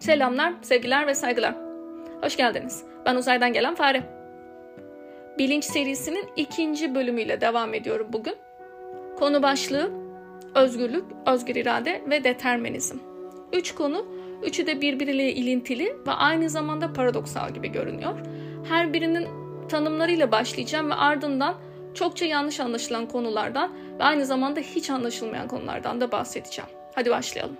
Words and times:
Selamlar, 0.00 0.54
sevgiler 0.62 1.06
ve 1.06 1.14
saygılar. 1.14 1.54
Hoş 2.22 2.36
geldiniz. 2.36 2.84
Ben 3.06 3.16
uzaydan 3.16 3.52
gelen 3.52 3.74
fare. 3.74 4.02
Bilinç 5.38 5.64
serisinin 5.64 6.28
ikinci 6.36 6.94
bölümüyle 6.94 7.40
devam 7.40 7.74
ediyorum 7.74 8.06
bugün. 8.12 8.34
Konu 9.18 9.42
başlığı 9.42 9.90
özgürlük, 10.54 11.04
özgür 11.26 11.54
irade 11.54 12.02
ve 12.10 12.24
determinizm. 12.24 12.98
Üç 13.52 13.74
konu, 13.74 14.06
üçü 14.42 14.66
de 14.66 14.80
birbiriyle 14.80 15.32
ilintili 15.32 15.96
ve 16.06 16.10
aynı 16.10 16.50
zamanda 16.50 16.92
paradoksal 16.92 17.50
gibi 17.54 17.68
görünüyor. 17.68 18.18
Her 18.68 18.92
birinin 18.92 19.28
tanımlarıyla 19.68 20.32
başlayacağım 20.32 20.90
ve 20.90 20.94
ardından 20.94 21.54
çokça 21.94 22.26
yanlış 22.26 22.60
anlaşılan 22.60 23.06
konulardan 23.06 23.72
ve 23.98 24.04
aynı 24.04 24.26
zamanda 24.26 24.60
hiç 24.60 24.90
anlaşılmayan 24.90 25.48
konulardan 25.48 26.00
da 26.00 26.12
bahsedeceğim. 26.12 26.70
Hadi 26.94 27.10
başlayalım. 27.10 27.56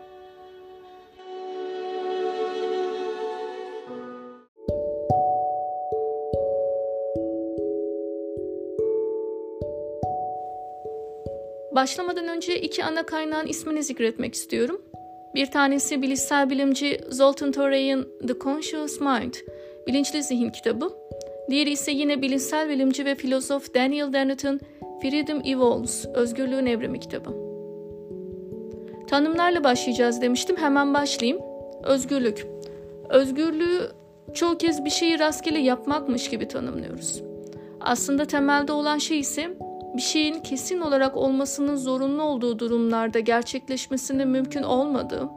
Başlamadan 11.81 12.29
önce 12.29 12.61
iki 12.61 12.85
ana 12.85 13.03
kaynağın 13.03 13.47
ismini 13.47 13.83
zikretmek 13.83 14.35
istiyorum. 14.35 14.83
Bir 15.35 15.47
tanesi 15.47 16.03
bilişsel 16.03 16.51
bilimci 16.51 17.01
Zoltan 17.11 17.53
Torrey'in 17.53 18.09
The 18.29 18.39
Conscious 18.39 19.01
Mind, 19.01 19.35
Bilinçli 19.87 20.23
Zihin 20.23 20.51
kitabı. 20.51 20.91
Diğeri 21.51 21.71
ise 21.71 21.93
yine 21.93 22.23
bilişsel 22.23 22.69
bilimci 22.69 23.05
ve 23.05 23.15
filozof 23.15 23.75
Daniel 23.75 24.13
Dennett'ın 24.13 24.61
Freedom 25.03 25.43
Evolves, 25.45 26.07
Özgürlüğün 26.15 26.67
Evrimi 26.67 27.01
kitabı. 27.01 27.31
Tanımlarla 29.09 29.65
başlayacağız 29.65 30.23
demiştim, 30.23 30.57
hemen 30.57 30.95
başlayayım. 30.95 31.43
Özgürlük. 31.83 32.47
Özgürlüğü 33.09 33.91
çoğu 34.35 34.59
kez 34.59 34.85
bir 34.85 34.91
şeyi 34.91 35.19
rastgele 35.19 35.59
yapmakmış 35.59 36.31
gibi 36.31 36.49
tanımlıyoruz. 36.49 37.23
Aslında 37.81 38.25
temelde 38.25 38.73
olan 38.73 38.99
şey 38.99 39.19
ise 39.21 39.51
bir 39.97 40.03
şeyin 40.03 40.41
kesin 40.41 40.81
olarak 40.81 41.17
olmasının 41.17 41.77
zorunlu 41.77 42.23
olduğu 42.23 42.59
durumlarda 42.59 43.21
gerçekleşmesinin 43.21 44.29
mümkün 44.29 44.63
olmadığı, 44.63 45.29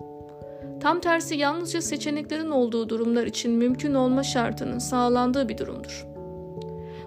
tam 0.79 0.99
tersi 0.99 1.35
yalnızca 1.35 1.81
seçeneklerin 1.81 2.49
olduğu 2.49 2.89
durumlar 2.89 3.27
için 3.27 3.51
mümkün 3.51 3.93
olma 3.93 4.23
şartının 4.23 4.79
sağlandığı 4.79 5.49
bir 5.49 5.57
durumdur. 5.57 6.07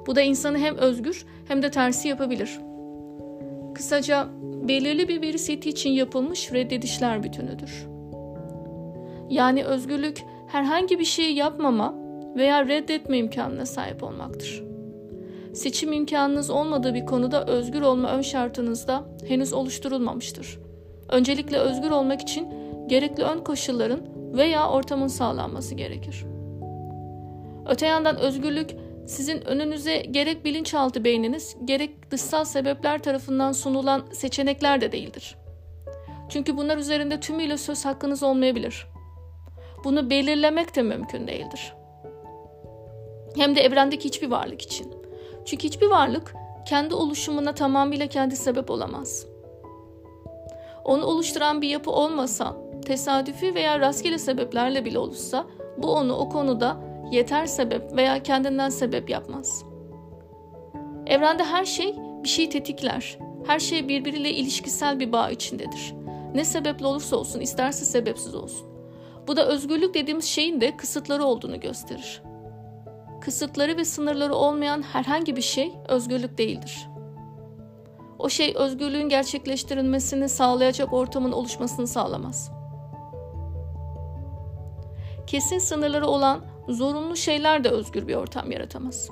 Bu 0.06 0.17
da 0.17 0.20
insanı 0.20 0.58
hem 0.58 0.77
özgür 0.77 1.27
hem 1.48 1.62
de 1.62 1.70
tersi 1.70 2.08
yapabilir. 2.08 2.61
Kısaca 3.74 4.27
belirli 4.69 5.08
bir 5.08 5.22
veri 5.22 5.39
seti 5.39 5.70
için 5.70 5.91
yapılmış 5.91 6.52
reddedişler 6.52 7.22
bütünüdür. 7.22 7.86
Yani 9.30 9.64
özgürlük 9.64 10.22
herhangi 10.47 10.98
bir 10.98 11.05
şeyi 11.05 11.36
yapmama 11.36 11.94
veya 12.36 12.67
reddetme 12.67 13.19
imkanına 13.19 13.67
sahip 13.67 14.02
olmaktır. 14.02 14.64
Seçim 15.57 15.93
imkanınız 15.93 16.51
olmadığı 16.51 16.95
bir 16.95 17.07
konuda 17.07 17.47
özgür 17.47 17.83
olma 17.83 18.11
ön 18.11 18.23
şartınız 18.23 18.89
da 18.89 19.05
henüz 19.29 19.53
oluşturulmamıştır. 19.53 20.59
Öncelikle 21.09 21.59
özgür 21.59 21.91
olmak 21.91 22.21
için 22.21 22.48
gerekli 22.87 23.23
ön 23.23 23.39
koşulların 23.39 24.01
veya 24.37 24.71
ortamın 24.71 25.07
sağlanması 25.07 25.75
gerekir. 25.75 26.25
Öte 27.67 27.87
yandan 27.87 28.17
özgürlük 28.17 28.71
sizin 29.07 29.41
önünüze 29.41 29.97
gerek 29.98 30.45
bilinçaltı 30.45 31.05
beyniniz 31.05 31.57
gerek 31.65 32.11
dışsal 32.11 32.45
sebepler 32.45 33.03
tarafından 33.03 33.53
sunulan 33.53 34.05
seçenekler 34.13 34.81
de 34.81 34.93
değildir. 34.93 35.37
Çünkü 36.29 36.57
bunlar 36.57 36.77
üzerinde 36.77 37.20
tümüyle 37.20 37.57
söz 37.57 37.85
hakkınız 37.85 38.23
olmayabilir. 38.23 38.87
Bunu 39.85 40.11
belirlemek 40.11 40.77
de 40.77 40.83
mümkün 40.83 41.27
değildir. 41.27 41.75
Hem 43.36 43.57
de 43.57 43.61
evrendeki 43.61 44.05
hiçbir 44.05 44.30
varlık 44.30 44.63
için. 44.63 44.95
Çünkü 45.46 45.68
hiçbir 45.68 45.86
varlık 45.86 46.34
kendi 46.67 46.95
oluşumuna 46.95 47.55
tamamıyla 47.55 48.07
kendi 48.07 48.36
sebep 48.36 48.70
olamaz. 48.70 49.27
Onu 50.84 51.05
oluşturan 51.05 51.62
bir 51.62 51.68
yapı 51.68 51.90
olmasa, 51.90 52.57
tesadüfi 52.86 53.55
veya 53.55 53.80
rastgele 53.80 54.18
sebeplerle 54.18 54.85
bile 54.85 54.98
oluşsa, 54.98 55.46
bu 55.79 55.92
onu 55.92 56.17
o 56.17 56.29
konuda 56.29 56.77
yeter 57.11 57.46
sebep 57.46 57.96
veya 57.96 58.23
kendinden 58.23 58.68
sebep 58.68 59.11
yapmaz. 59.11 59.64
Evrende 61.06 61.45
her 61.45 61.64
şey 61.64 61.96
bir 62.23 62.29
şeyi 62.29 62.48
tetikler. 62.48 63.18
Her 63.46 63.58
şey 63.58 63.89
birbiriyle 63.89 64.30
ilişkisel 64.30 65.01
bir 65.01 65.12
bağ 65.12 65.30
içindedir. 65.30 65.95
Ne 66.35 66.45
sebeple 66.45 66.86
olursa 66.86 67.17
olsun, 67.17 67.40
isterse 67.40 67.85
sebepsiz 67.85 68.35
olsun. 68.35 68.67
Bu 69.27 69.36
da 69.36 69.46
özgürlük 69.46 69.95
dediğimiz 69.95 70.24
şeyin 70.24 70.61
de 70.61 70.77
kısıtları 70.77 71.24
olduğunu 71.24 71.61
gösterir 71.61 72.23
kısıtları 73.27 73.77
ve 73.77 73.85
sınırları 73.85 74.35
olmayan 74.35 74.83
herhangi 74.83 75.37
bir 75.37 75.42
şey 75.42 75.73
özgürlük 75.89 76.39
değildir. 76.39 76.89
O 78.19 78.29
şey 78.29 78.55
özgürlüğün 78.57 79.09
gerçekleştirilmesini 79.09 80.29
sağlayacak 80.29 80.92
ortamın 80.92 81.33
oluşmasını 81.33 81.86
sağlamaz. 81.86 82.51
Kesin 85.27 85.59
sınırları 85.59 86.07
olan 86.07 86.41
zorunlu 86.69 87.17
şeyler 87.17 87.65
de 87.65 87.69
özgür 87.69 88.09
bir 88.09 88.15
ortam 88.15 88.53
yaratamaz. 88.53 89.09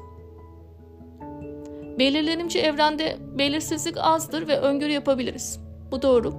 Belirlenimci 1.98 2.60
evrende 2.60 3.16
belirsizlik 3.38 3.96
azdır 3.98 4.48
ve 4.48 4.58
öngörü 4.58 4.92
yapabiliriz. 4.92 5.60
Bu 5.90 6.02
doğru. 6.02 6.34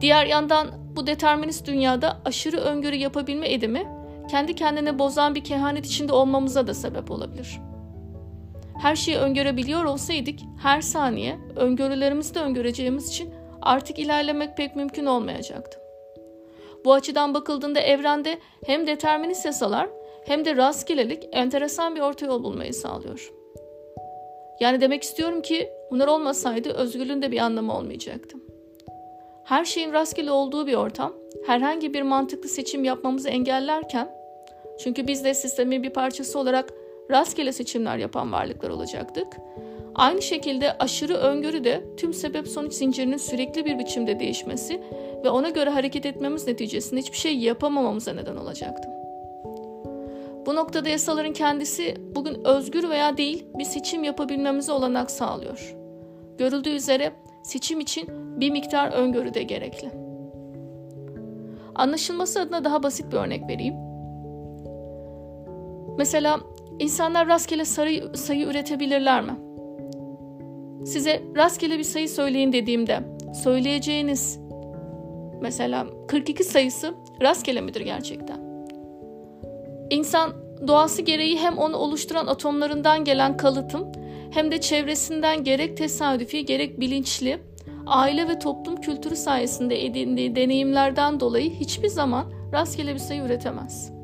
Diğer 0.00 0.26
yandan 0.26 0.68
bu 0.96 1.06
determinist 1.06 1.66
dünyada 1.66 2.20
aşırı 2.24 2.56
öngörü 2.56 2.96
yapabilme 2.96 3.52
edimi 3.52 3.99
kendi 4.30 4.54
kendine 4.54 4.98
bozan 4.98 5.34
bir 5.34 5.44
kehanet 5.44 5.86
içinde 5.86 6.12
olmamıza 6.12 6.66
da 6.66 6.74
sebep 6.74 7.10
olabilir. 7.10 7.60
Her 8.82 8.96
şeyi 8.96 9.16
öngörebiliyor 9.16 9.84
olsaydık 9.84 10.38
her 10.62 10.80
saniye 10.80 11.38
öngörülerimizi 11.56 12.34
de 12.34 12.40
öngöreceğimiz 12.40 13.08
için 13.08 13.34
artık 13.62 13.98
ilerlemek 13.98 14.56
pek 14.56 14.76
mümkün 14.76 15.06
olmayacaktı. 15.06 15.78
Bu 16.84 16.92
açıdan 16.92 17.34
bakıldığında 17.34 17.80
evrende 17.80 18.38
hem 18.66 18.86
determinist 18.86 19.46
yasalar 19.46 19.88
hem 20.26 20.44
de 20.44 20.56
rastgelelik 20.56 21.28
enteresan 21.32 21.96
bir 21.96 22.00
orta 22.00 22.26
yol 22.26 22.44
bulmayı 22.44 22.74
sağlıyor. 22.74 23.32
Yani 24.60 24.80
demek 24.80 25.02
istiyorum 25.02 25.42
ki 25.42 25.70
bunlar 25.90 26.08
olmasaydı 26.08 26.70
özgürlüğün 26.70 27.22
de 27.22 27.30
bir 27.30 27.38
anlamı 27.38 27.76
olmayacaktı. 27.76 28.36
Her 29.44 29.64
şeyin 29.64 29.92
rastgele 29.92 30.30
olduğu 30.30 30.66
bir 30.66 30.74
ortam 30.74 31.12
herhangi 31.46 31.94
bir 31.94 32.02
mantıklı 32.02 32.48
seçim 32.48 32.84
yapmamızı 32.84 33.28
engellerken 33.28 34.19
çünkü 34.84 35.06
biz 35.06 35.24
de 35.24 35.34
sistemin 35.34 35.82
bir 35.82 35.90
parçası 35.90 36.38
olarak 36.38 36.72
rastgele 37.10 37.52
seçimler 37.52 37.96
yapan 37.96 38.32
varlıklar 38.32 38.70
olacaktık. 38.70 39.26
Aynı 39.94 40.22
şekilde 40.22 40.78
aşırı 40.78 41.14
öngörü 41.14 41.64
de 41.64 41.84
tüm 41.96 42.14
sebep 42.14 42.48
sonuç 42.48 42.72
zincirinin 42.72 43.16
sürekli 43.16 43.64
bir 43.64 43.78
biçimde 43.78 44.20
değişmesi 44.20 44.80
ve 45.24 45.30
ona 45.30 45.50
göre 45.50 45.70
hareket 45.70 46.06
etmemiz 46.06 46.46
neticesinde 46.46 47.00
hiçbir 47.00 47.16
şey 47.16 47.38
yapamamamıza 47.38 48.12
neden 48.12 48.36
olacaktı. 48.36 48.88
Bu 50.46 50.56
noktada 50.56 50.88
yasaların 50.88 51.32
kendisi 51.32 51.96
bugün 52.14 52.44
özgür 52.44 52.88
veya 52.88 53.16
değil 53.16 53.46
bir 53.54 53.64
seçim 53.64 54.04
yapabilmemize 54.04 54.72
olanak 54.72 55.10
sağlıyor. 55.10 55.76
Görüldüğü 56.38 56.70
üzere 56.70 57.12
seçim 57.44 57.80
için 57.80 58.08
bir 58.40 58.50
miktar 58.50 58.92
öngörü 58.92 59.34
de 59.34 59.42
gerekli. 59.42 59.90
Anlaşılması 61.74 62.40
adına 62.40 62.64
daha 62.64 62.82
basit 62.82 63.12
bir 63.12 63.16
örnek 63.16 63.48
vereyim. 63.48 63.89
Mesela 65.98 66.40
insanlar 66.78 67.28
rastgele 67.28 67.64
sayı, 67.64 68.10
sayı 68.14 68.46
üretebilirler 68.46 69.22
mi? 69.22 69.36
Size 70.86 71.22
rastgele 71.36 71.78
bir 71.78 71.84
sayı 71.84 72.08
söyleyin 72.08 72.52
dediğimde 72.52 73.00
söyleyeceğiniz 73.44 74.40
mesela 75.40 75.86
42 76.08 76.44
sayısı 76.44 76.94
rastgele 77.22 77.60
midir 77.60 77.80
gerçekten? 77.80 78.40
İnsan 79.90 80.32
doğası 80.68 81.02
gereği 81.02 81.38
hem 81.38 81.58
onu 81.58 81.76
oluşturan 81.76 82.26
atomlarından 82.26 83.04
gelen 83.04 83.36
kalıtım 83.36 83.92
hem 84.30 84.50
de 84.50 84.60
çevresinden 84.60 85.44
gerek 85.44 85.76
tesadüfi 85.76 86.44
gerek 86.44 86.80
bilinçli 86.80 87.38
aile 87.86 88.28
ve 88.28 88.38
toplum 88.38 88.76
kültürü 88.76 89.16
sayesinde 89.16 89.84
edindiği 89.86 90.36
deneyimlerden 90.36 91.20
dolayı 91.20 91.50
hiçbir 91.50 91.88
zaman 91.88 92.32
rastgele 92.52 92.94
bir 92.94 92.98
sayı 92.98 93.22
üretemez. 93.22 93.99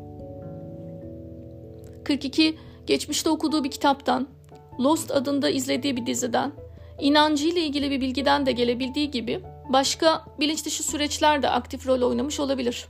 42 2.06 2.58
geçmişte 2.87 3.31
okuduğu 3.31 3.64
bir 3.64 3.70
kitaptan, 3.70 4.29
Lost 4.81 5.11
adında 5.11 5.50
izlediği 5.50 5.97
bir 5.97 6.06
diziden, 6.06 6.53
inancıyla 7.00 7.62
ilgili 7.62 7.91
bir 7.91 8.00
bilgiden 8.00 8.47
de 8.47 8.53
gelebildiği 8.53 9.11
gibi 9.11 9.41
başka 9.69 10.25
bilinç 10.41 10.67
dışı 10.67 10.82
süreçler 10.82 11.43
de 11.43 11.49
aktif 11.50 11.87
rol 11.87 12.03
oynamış 12.03 12.41
olabilir. 12.41 12.88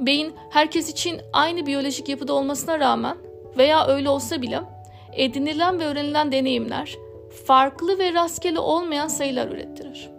Beyin 0.00 0.32
herkes 0.50 0.90
için 0.90 1.20
aynı 1.32 1.66
biyolojik 1.66 2.08
yapıda 2.08 2.32
olmasına 2.32 2.80
rağmen 2.80 3.16
veya 3.58 3.86
öyle 3.86 4.08
olsa 4.08 4.42
bile 4.42 4.60
edinilen 5.12 5.80
ve 5.80 5.84
öğrenilen 5.84 6.32
deneyimler 6.32 6.96
farklı 7.46 7.98
ve 7.98 8.12
rastgele 8.12 8.58
olmayan 8.58 9.08
sayılar 9.08 9.48
ürettirir. 9.48 10.10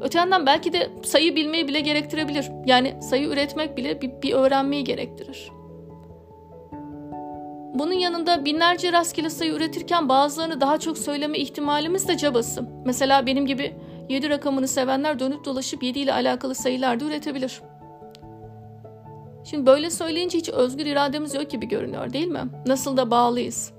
Öte 0.00 0.18
yandan 0.18 0.46
belki 0.46 0.72
de 0.72 0.90
sayı 1.02 1.36
bilmeyi 1.36 1.68
bile 1.68 1.80
gerektirebilir. 1.80 2.50
Yani 2.66 2.94
sayı 3.02 3.28
üretmek 3.28 3.76
bile 3.76 4.00
bir, 4.00 4.10
bir 4.22 4.32
öğrenmeyi 4.32 4.84
gerektirir. 4.84 5.59
Bunun 7.80 7.92
yanında 7.92 8.44
binlerce 8.44 8.92
rastgele 8.92 9.30
sayı 9.30 9.52
üretirken 9.52 10.08
bazılarını 10.08 10.60
daha 10.60 10.78
çok 10.78 10.98
söyleme 10.98 11.38
ihtimalimiz 11.38 12.08
de 12.08 12.16
cabası. 12.16 12.68
Mesela 12.84 13.26
benim 13.26 13.46
gibi 13.46 13.76
7 14.08 14.30
rakamını 14.30 14.68
sevenler 14.68 15.18
dönüp 15.18 15.44
dolaşıp 15.44 15.82
7 15.82 15.98
ile 15.98 16.12
alakalı 16.12 16.54
sayılar 16.54 17.00
da 17.00 17.04
üretebilir. 17.04 17.62
Şimdi 19.44 19.66
böyle 19.66 19.90
söyleyince 19.90 20.38
hiç 20.38 20.48
özgür 20.48 20.86
irademiz 20.86 21.34
yok 21.34 21.50
gibi 21.50 21.68
görünüyor 21.68 22.12
değil 22.12 22.26
mi? 22.26 22.42
Nasıl 22.66 22.96
da 22.96 23.10
bağlıyız. 23.10 23.72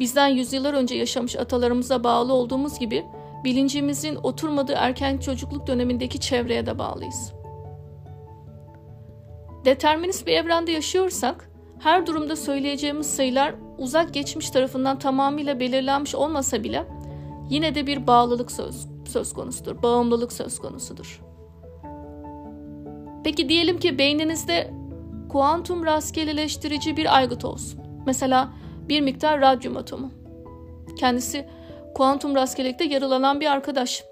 Bizden 0.00 0.28
yüzyıllar 0.28 0.74
önce 0.74 0.94
yaşamış 0.94 1.36
atalarımıza 1.36 2.04
bağlı 2.04 2.32
olduğumuz 2.32 2.78
gibi 2.78 3.04
bilincimizin 3.44 4.16
oturmadığı 4.16 4.74
erken 4.76 5.18
çocukluk 5.18 5.66
dönemindeki 5.66 6.20
çevreye 6.20 6.66
de 6.66 6.78
bağlıyız. 6.78 7.32
Determinist 9.64 10.26
bir 10.26 10.32
evrende 10.32 10.72
yaşıyorsak 10.72 11.55
her 11.78 12.06
durumda 12.06 12.36
söyleyeceğimiz 12.36 13.06
sayılar 13.06 13.54
uzak 13.78 14.14
geçmiş 14.14 14.50
tarafından 14.50 14.98
tamamıyla 14.98 15.60
belirlenmiş 15.60 16.14
olmasa 16.14 16.64
bile 16.64 16.84
yine 17.50 17.74
de 17.74 17.86
bir 17.86 18.06
bağlılık 18.06 18.52
söz, 18.52 18.86
söz 19.08 19.32
konusudur, 19.32 19.82
bağımlılık 19.82 20.32
söz 20.32 20.58
konusudur. 20.58 21.22
Peki 23.24 23.48
diyelim 23.48 23.78
ki 23.78 23.98
beyninizde 23.98 24.70
kuantum 25.28 25.84
rastgeleleştirici 25.84 26.96
bir 26.96 27.16
aygıt 27.16 27.44
olsun. 27.44 27.80
Mesela 28.06 28.48
bir 28.88 29.00
miktar 29.00 29.40
radyum 29.40 29.76
atomu. 29.76 30.10
Kendisi 30.98 31.48
kuantum 31.94 32.34
rastgelelikte 32.34 32.84
yarılanan 32.84 33.40
bir 33.40 33.46
arkadaş. 33.46 34.04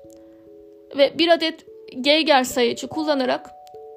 Ve 0.96 1.18
bir 1.18 1.28
adet 1.28 1.66
Geiger 2.00 2.44
sayıcı 2.44 2.88
kullanarak 2.88 3.50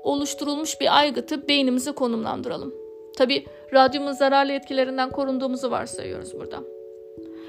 oluşturulmuş 0.03 0.81
bir 0.81 0.97
aygıtı 0.97 1.47
beynimize 1.47 1.91
konumlandıralım. 1.91 2.73
Tabi 3.17 3.45
radyumun 3.73 4.11
zararlı 4.11 4.51
etkilerinden 4.51 5.09
korunduğumuzu 5.09 5.71
varsayıyoruz 5.71 6.39
burada. 6.39 6.63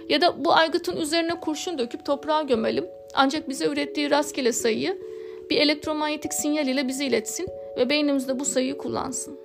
Ya 0.09 0.21
da 0.21 0.45
bu 0.45 0.53
aygıtın 0.53 0.97
üzerine 0.97 1.41
kurşun 1.41 1.79
döküp 1.79 2.05
toprağa 2.05 2.43
gömelim. 2.43 2.87
Ancak 3.15 3.49
bize 3.49 3.67
ürettiği 3.67 4.11
rastgele 4.11 4.53
sayıyı 4.53 4.99
bir 5.51 5.57
elektromanyetik 5.57 6.35
sinyal 6.35 6.67
ile 6.67 6.89
bize 6.89 7.05
iletsin 7.05 7.49
ve 7.77 7.91
beynimizde 7.91 8.41
bu 8.41 8.45
sayıyı 8.45 8.79
kullansın. 8.79 9.39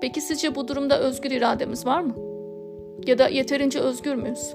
Peki 0.00 0.20
sizce 0.20 0.54
bu 0.54 0.68
durumda 0.68 1.00
özgür 1.00 1.30
irademiz 1.30 1.86
var 1.86 2.00
mı? 2.00 2.14
Ya 3.06 3.18
da 3.18 3.28
yeterince 3.28 3.80
özgür 3.80 4.14
müyüz? 4.14 4.54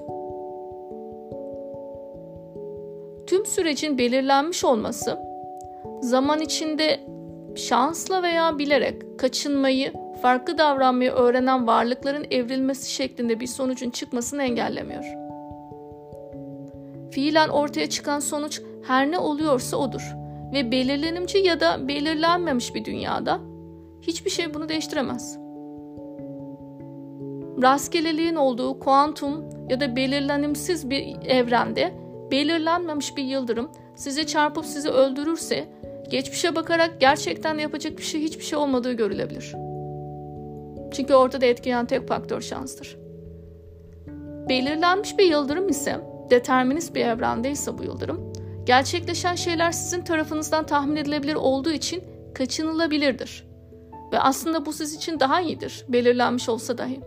Tüm 3.26 3.46
sürecin 3.46 3.98
belirlenmiş 3.98 4.64
olması 4.64 5.18
zaman 6.00 6.40
içinde 6.40 7.00
şansla 7.56 8.22
veya 8.22 8.58
bilerek 8.58 9.18
kaçınmayı, 9.18 9.92
farklı 10.22 10.58
davranmayı 10.58 11.10
öğrenen 11.10 11.66
varlıkların 11.66 12.26
evrilmesi 12.30 12.92
şeklinde 12.92 13.40
bir 13.40 13.46
sonucun 13.46 13.90
çıkmasını 13.90 14.42
engellemiyor. 14.42 15.04
Fiilen 17.10 17.48
ortaya 17.48 17.88
çıkan 17.90 18.20
sonuç 18.20 18.62
her 18.86 19.10
ne 19.10 19.18
oluyorsa 19.18 19.76
odur 19.76 20.14
ve 20.52 20.70
belirlenimci 20.70 21.38
ya 21.38 21.60
da 21.60 21.88
belirlenmemiş 21.88 22.74
bir 22.74 22.84
dünyada 22.84 23.40
hiçbir 24.02 24.30
şey 24.30 24.54
bunu 24.54 24.68
değiştiremez. 24.68 25.38
Rastgeleliğin 27.62 28.34
olduğu 28.34 28.78
kuantum 28.78 29.44
ya 29.70 29.80
da 29.80 29.96
belirlenimsiz 29.96 30.90
bir 30.90 31.16
evrende 31.26 31.94
belirlenmemiş 32.30 33.16
bir 33.16 33.24
yıldırım 33.24 33.70
sizi 33.96 34.26
çarpıp 34.26 34.66
sizi 34.66 34.88
öldürürse 34.88 35.68
geçmişe 36.10 36.56
bakarak 36.56 37.00
gerçekten 37.00 37.58
yapacak 37.58 37.98
bir 37.98 38.02
şey 38.02 38.22
hiçbir 38.22 38.44
şey 38.44 38.58
olmadığı 38.58 38.92
görülebilir. 38.92 39.65
Çünkü 40.96 41.14
ortada 41.14 41.46
etkileyen 41.46 41.86
tek 41.86 42.08
faktör 42.08 42.40
şanstır. 42.40 42.98
Belirlenmiş 44.48 45.18
bir 45.18 45.24
yıldırım 45.24 45.68
ise 45.68 46.00
determinist 46.30 46.94
bir 46.94 47.06
evrende 47.06 47.50
ise 47.50 47.78
bu 47.78 47.84
yıldırım 47.84 48.32
gerçekleşen 48.66 49.34
şeyler 49.34 49.72
sizin 49.72 50.00
tarafınızdan 50.00 50.66
tahmin 50.66 50.96
edilebilir 50.96 51.34
olduğu 51.34 51.70
için 51.70 52.04
kaçınılabilirdir. 52.34 53.46
Ve 54.12 54.20
aslında 54.20 54.66
bu 54.66 54.72
siz 54.72 54.94
için 54.94 55.20
daha 55.20 55.40
iyidir 55.40 55.84
belirlenmiş 55.88 56.48
olsa 56.48 56.78
dahi. 56.78 57.00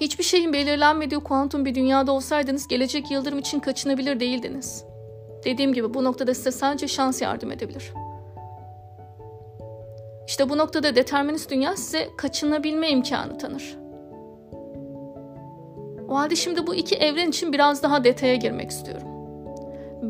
Hiçbir 0.00 0.24
şeyin 0.24 0.52
belirlenmediği 0.52 1.20
kuantum 1.20 1.64
bir 1.64 1.74
dünyada 1.74 2.12
olsaydınız 2.12 2.68
gelecek 2.68 3.10
yıldırım 3.10 3.38
için 3.38 3.60
kaçınabilir 3.60 4.20
değildiniz. 4.20 4.84
Dediğim 5.44 5.72
gibi 5.72 5.94
bu 5.94 6.04
noktada 6.04 6.34
size 6.34 6.50
sadece 6.50 6.88
şans 6.88 7.22
yardım 7.22 7.52
edebilir. 7.52 7.92
İşte 10.30 10.48
bu 10.48 10.58
noktada 10.58 10.96
determinist 10.96 11.50
dünya 11.50 11.76
size 11.76 12.10
kaçınabilme 12.16 12.90
imkanı 12.90 13.38
tanır. 13.38 13.78
O 16.08 16.18
halde 16.18 16.36
şimdi 16.36 16.66
bu 16.66 16.74
iki 16.74 16.96
evren 16.96 17.28
için 17.28 17.52
biraz 17.52 17.82
daha 17.82 18.04
detaya 18.04 18.36
girmek 18.36 18.70
istiyorum. 18.70 19.08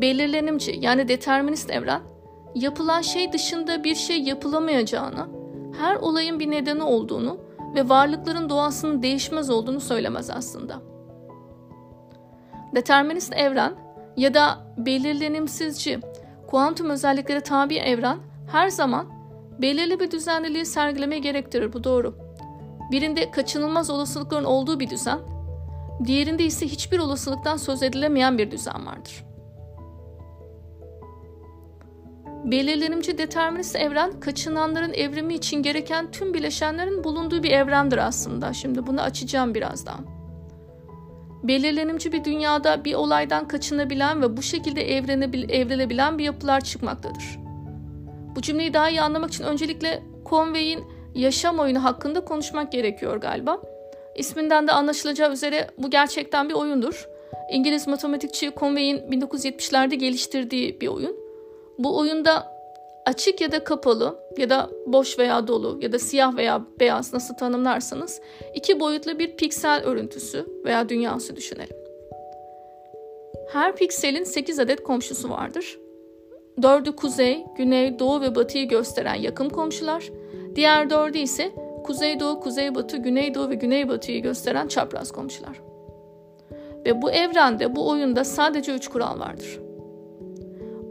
Belirlenimci 0.01 0.77
yani 0.79 1.07
determinist 1.07 1.71
evren 1.71 2.01
yapılan 2.55 3.01
şey 3.01 3.33
dışında 3.33 3.83
bir 3.83 3.95
şey 3.95 4.21
yapılamayacağını, 4.21 5.27
her 5.79 5.95
olayın 5.95 6.39
bir 6.39 6.51
nedeni 6.51 6.83
olduğunu 6.83 7.37
ve 7.75 7.89
varlıkların 7.89 8.49
doğasının 8.49 9.01
değişmez 9.01 9.49
olduğunu 9.49 9.79
söylemez 9.79 10.29
aslında. 10.29 10.81
Determinist 12.75 13.33
evren 13.33 13.73
ya 14.17 14.33
da 14.33 14.57
belirlenimsizci, 14.77 15.99
kuantum 16.47 16.89
özelliklere 16.89 17.41
tabi 17.41 17.77
evren 17.77 18.17
her 18.51 18.69
zaman 18.69 19.20
belirli 19.59 19.99
bir 19.99 20.11
düzenliliği 20.11 20.65
sergilemeyi 20.65 21.21
gerektirir. 21.21 21.73
Bu 21.73 21.83
doğru. 21.83 22.15
Birinde 22.91 23.31
kaçınılmaz 23.31 23.89
olasılıkların 23.89 24.43
olduğu 24.43 24.79
bir 24.79 24.89
düzen, 24.89 25.19
diğerinde 26.05 26.43
ise 26.43 26.67
hiçbir 26.67 26.99
olasılıktan 26.99 27.57
söz 27.57 27.83
edilemeyen 27.83 28.37
bir 28.37 28.51
düzen 28.51 28.85
vardır. 28.85 29.25
Belirlenimci 32.45 33.17
determinist 33.17 33.75
evren 33.75 34.19
kaçınanların 34.19 34.93
evrimi 34.93 35.33
için 35.33 35.63
gereken 35.63 36.11
tüm 36.11 36.33
bileşenlerin 36.33 37.03
bulunduğu 37.03 37.43
bir 37.43 37.51
evrendir 37.51 37.97
aslında. 37.97 38.53
Şimdi 38.53 38.87
bunu 38.87 39.01
açacağım 39.01 39.55
birazdan. 39.55 40.05
Belirlenimci 41.43 42.11
bir 42.11 42.23
dünyada 42.23 42.85
bir 42.85 42.93
olaydan 42.93 43.47
kaçınabilen 43.47 44.21
ve 44.21 44.37
bu 44.37 44.41
şekilde 44.41 44.91
evrilebilen 44.91 46.17
bir 46.17 46.23
yapılar 46.23 46.61
çıkmaktadır. 46.61 47.40
Bu 48.35 48.41
cümleyi 48.41 48.73
daha 48.73 48.89
iyi 48.89 49.01
anlamak 49.01 49.33
için 49.33 49.43
öncelikle 49.43 50.03
Conway'in 50.29 50.83
yaşam 51.15 51.59
oyunu 51.59 51.83
hakkında 51.83 52.25
konuşmak 52.25 52.71
gerekiyor 52.71 53.17
galiba. 53.17 53.61
İsminden 54.15 54.67
de 54.67 54.71
anlaşılacağı 54.71 55.31
üzere 55.33 55.67
bu 55.77 55.89
gerçekten 55.89 56.49
bir 56.49 56.53
oyundur. 56.53 57.07
İngiliz 57.51 57.87
matematikçi 57.87 58.51
Conway'in 58.57 58.97
1970'lerde 58.97 59.95
geliştirdiği 59.95 60.81
bir 60.81 60.87
oyun. 60.87 61.15
Bu 61.77 61.99
oyunda 61.99 62.51
açık 63.05 63.41
ya 63.41 63.51
da 63.51 63.63
kapalı 63.63 64.19
ya 64.37 64.49
da 64.49 64.69
boş 64.85 65.19
veya 65.19 65.47
dolu 65.47 65.79
ya 65.81 65.91
da 65.91 65.99
siyah 65.99 66.35
veya 66.35 66.65
beyaz 66.79 67.13
nasıl 67.13 67.35
tanımlarsanız 67.35 68.21
iki 68.55 68.79
boyutlu 68.79 69.19
bir 69.19 69.35
piksel 69.35 69.83
örüntüsü 69.83 70.45
veya 70.65 70.89
dünyası 70.89 71.35
düşünelim. 71.35 71.75
Her 73.53 73.75
pikselin 73.75 74.23
8 74.23 74.59
adet 74.59 74.83
komşusu 74.83 75.29
vardır. 75.29 75.80
Dördü 76.61 76.95
kuzey, 76.95 77.45
güney, 77.57 77.99
doğu 77.99 78.21
ve 78.21 78.35
batıyı 78.35 78.67
gösteren 78.67 79.15
yakın 79.15 79.49
komşular. 79.49 80.09
Diğer 80.55 80.89
dördü 80.89 81.17
ise 81.17 81.51
kuzey, 81.83 82.19
doğu, 82.19 82.39
kuzey, 82.39 82.75
batı, 82.75 82.97
güney, 82.97 83.35
doğu 83.35 83.49
ve 83.49 83.55
güney 83.55 83.89
batıyı 83.89 84.21
gösteren 84.21 84.67
çapraz 84.67 85.11
komşular. 85.11 85.61
Ve 86.85 87.01
bu 87.01 87.11
evrende, 87.11 87.75
bu 87.75 87.89
oyunda 87.89 88.23
sadece 88.23 88.75
üç 88.75 88.87
kural 88.87 89.19
vardır 89.19 89.59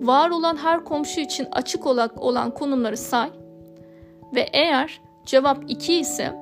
var 0.00 0.31
olan 0.31 0.57
her 0.57 0.85
komşu 0.85 1.21
için 1.21 1.49
açık 1.52 1.87
olan 2.17 2.55
konumları 2.55 2.97
say 2.97 3.31
ve 4.35 4.49
eğer 4.52 5.00
cevap 5.26 5.59
2 5.69 5.95
ise 5.95 6.33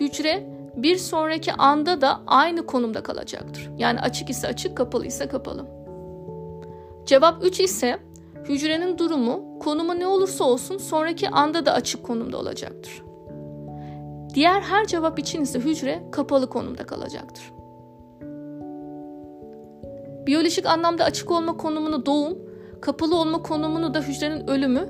hücre 0.00 0.46
bir 0.76 0.96
sonraki 0.96 1.52
anda 1.52 2.00
da 2.00 2.20
aynı 2.26 2.66
konumda 2.66 3.02
kalacaktır. 3.02 3.70
Yani 3.78 4.00
açık 4.00 4.30
ise 4.30 4.48
açık, 4.48 4.76
kapalı 4.76 5.06
ise 5.06 5.28
kapalı. 5.28 5.66
Cevap 7.06 7.44
3 7.44 7.60
ise 7.60 7.98
hücrenin 8.48 8.98
durumu, 8.98 9.58
konumu 9.58 9.98
ne 9.98 10.06
olursa 10.06 10.44
olsun 10.44 10.78
sonraki 10.78 11.28
anda 11.28 11.66
da 11.66 11.72
açık 11.72 12.02
konumda 12.02 12.38
olacaktır. 12.38 13.02
Diğer 14.34 14.60
her 14.60 14.86
cevap 14.86 15.18
için 15.18 15.40
ise 15.40 15.58
hücre 15.58 16.02
kapalı 16.12 16.50
konumda 16.50 16.86
kalacaktır. 16.86 17.52
Biyolojik 20.26 20.66
anlamda 20.66 21.04
açık 21.04 21.30
olma 21.30 21.56
konumunu 21.56 22.06
doğum, 22.06 22.38
kapalı 22.80 23.16
olma 23.16 23.42
konumunu 23.42 23.94
da 23.94 24.00
hücrenin 24.00 24.48
ölümü, 24.48 24.88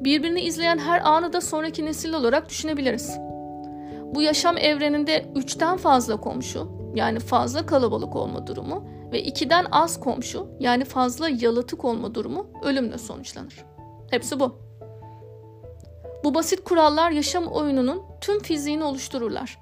birbirini 0.00 0.40
izleyen 0.40 0.78
her 0.78 1.00
anı 1.04 1.32
da 1.32 1.40
sonraki 1.40 1.84
nesil 1.84 2.12
olarak 2.12 2.48
düşünebiliriz. 2.48 3.18
Bu 4.14 4.22
yaşam 4.22 4.56
evreninde 4.58 5.24
üçten 5.34 5.76
fazla 5.76 6.16
komşu, 6.16 6.68
yani 6.94 7.18
fazla 7.18 7.66
kalabalık 7.66 8.16
olma 8.16 8.46
durumu 8.46 8.84
ve 9.12 9.22
ikiden 9.22 9.66
az 9.72 10.00
komşu 10.00 10.46
yani 10.60 10.84
fazla 10.84 11.28
yalıtık 11.28 11.84
olma 11.84 12.14
durumu 12.14 12.46
ölümle 12.62 12.98
sonuçlanır. 12.98 13.64
Hepsi 14.10 14.40
bu. 14.40 14.58
Bu 16.24 16.34
basit 16.34 16.64
kurallar 16.64 17.10
yaşam 17.10 17.46
oyununun 17.46 18.02
tüm 18.20 18.42
fiziğini 18.42 18.84
oluştururlar. 18.84 19.58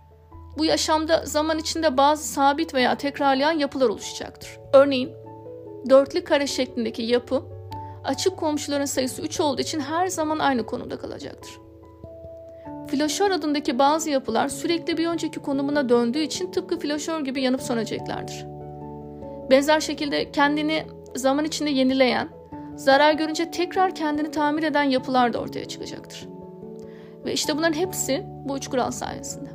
Bu 0.59 0.65
yaşamda 0.65 1.27
zaman 1.27 1.59
içinde 1.59 1.97
bazı 1.97 2.25
sabit 2.25 2.75
veya 2.75 2.97
tekrarlayan 2.97 3.53
yapılar 3.53 3.89
oluşacaktır. 3.89 4.59
Örneğin 4.73 5.11
dörtlü 5.91 6.25
kare 6.25 6.47
şeklindeki 6.47 7.03
yapı 7.03 7.43
açık 8.05 8.37
komşuların 8.37 8.85
sayısı 8.85 9.23
3 9.23 9.41
olduğu 9.41 9.61
için 9.61 9.81
her 9.81 10.07
zaman 10.07 10.39
aynı 10.39 10.67
konumda 10.67 10.99
kalacaktır. 10.99 11.51
Flaşör 12.89 13.31
adındaki 13.31 13.79
bazı 13.79 14.11
yapılar 14.11 14.49
sürekli 14.49 14.99
bir 14.99 15.07
önceki 15.07 15.41
konumuna 15.41 15.89
döndüğü 15.89 16.23
için 16.23 16.51
tıpkı 16.51 16.79
flaşör 16.79 17.21
gibi 17.21 17.43
yanıp 17.43 17.63
söneceklerdir. 17.63 18.52
Benzer 19.53 19.81
şekilde 19.81 20.33
kendini 20.33 20.87
zaman 21.15 21.45
içinde 21.45 21.71
yenileyen, 21.71 22.29
zarar 22.77 23.13
görünce 23.13 23.51
tekrar 23.51 23.95
kendini 23.95 24.31
tamir 24.31 24.63
eden 24.63 24.83
yapılar 24.83 25.33
da 25.33 25.39
ortaya 25.39 25.65
çıkacaktır. 25.65 26.29
Ve 27.25 27.33
işte 27.33 27.57
bunların 27.57 27.79
hepsi 27.79 28.25
bu 28.45 28.57
üç 28.57 28.69
kural 28.69 28.91
sayesinde. 28.91 29.51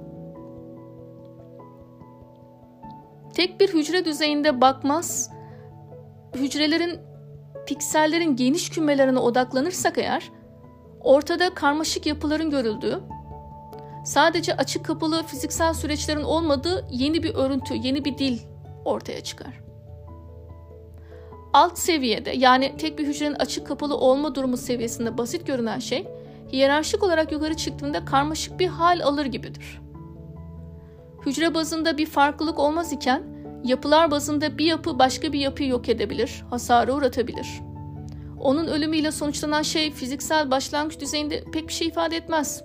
Tek 3.34 3.60
bir 3.60 3.74
hücre 3.74 4.06
düzeyinde 4.06 4.62
bakmaz, 4.62 5.32
hücrelerin 6.36 7.00
piksellerin 7.68 8.36
geniş 8.36 8.70
kümelerine 8.70 9.20
odaklanırsak 9.20 9.98
eğer, 9.98 10.32
ortada 11.00 11.54
karmaşık 11.54 12.06
yapıların 12.06 12.50
görüldüğü, 12.50 13.00
sadece 14.06 14.56
açık 14.56 14.86
kapalı 14.86 15.24
fiziksel 15.24 15.74
süreçlerin 15.74 16.24
olmadığı 16.24 16.88
yeni 16.92 17.24
bir 17.24 17.36
örüntü, 17.36 17.74
yeni 17.74 18.06
bir 18.06 18.18
dil 18.18 18.40
ortaya 18.86 19.22
çıkar. 19.24 19.67
Alt 21.54 21.78
seviyede 21.78 22.30
yani 22.30 22.78
tek 22.78 23.00
bir 23.00 23.08
hücrenin 23.08 23.36
açık 23.36 23.68
kapalı 23.68 23.98
olma 23.98 24.36
durumu 24.36 24.58
seviyesinde 24.58 25.18
basit 25.18 25.48
görünen 25.48 25.80
şey, 25.80 26.08
hiyerarşik 26.52 27.04
olarak 27.04 27.32
yukarı 27.32 27.54
çıktığında 27.58 28.06
karmaşık 28.06 28.60
bir 28.60 28.68
hal 28.68 29.00
alır 29.04 29.26
gibidir. 29.26 29.82
Hücre 31.26 31.54
bazında 31.54 31.98
bir 31.98 32.06
farklılık 32.06 32.60
olmaz 32.60 32.94
iken, 32.94 33.24
yapılar 33.64 34.12
bazında 34.12 34.58
bir 34.58 34.66
yapı 34.66 35.00
başka 35.00 35.34
bir 35.34 35.40
yapıyı 35.40 35.70
yok 35.70 35.90
edebilir, 35.90 36.44
hasara 36.50 36.94
uğratabilir. 36.94 37.48
Onun 38.40 38.68
ölümüyle 38.68 39.12
sonuçlanan 39.12 39.62
şey 39.62 39.92
fiziksel 39.92 40.52
başlangıç 40.52 41.00
düzeyinde 41.00 41.44
pek 41.54 41.68
bir 41.68 41.74
şey 41.74 41.88
ifade 41.88 42.18
etmez. 42.18 42.64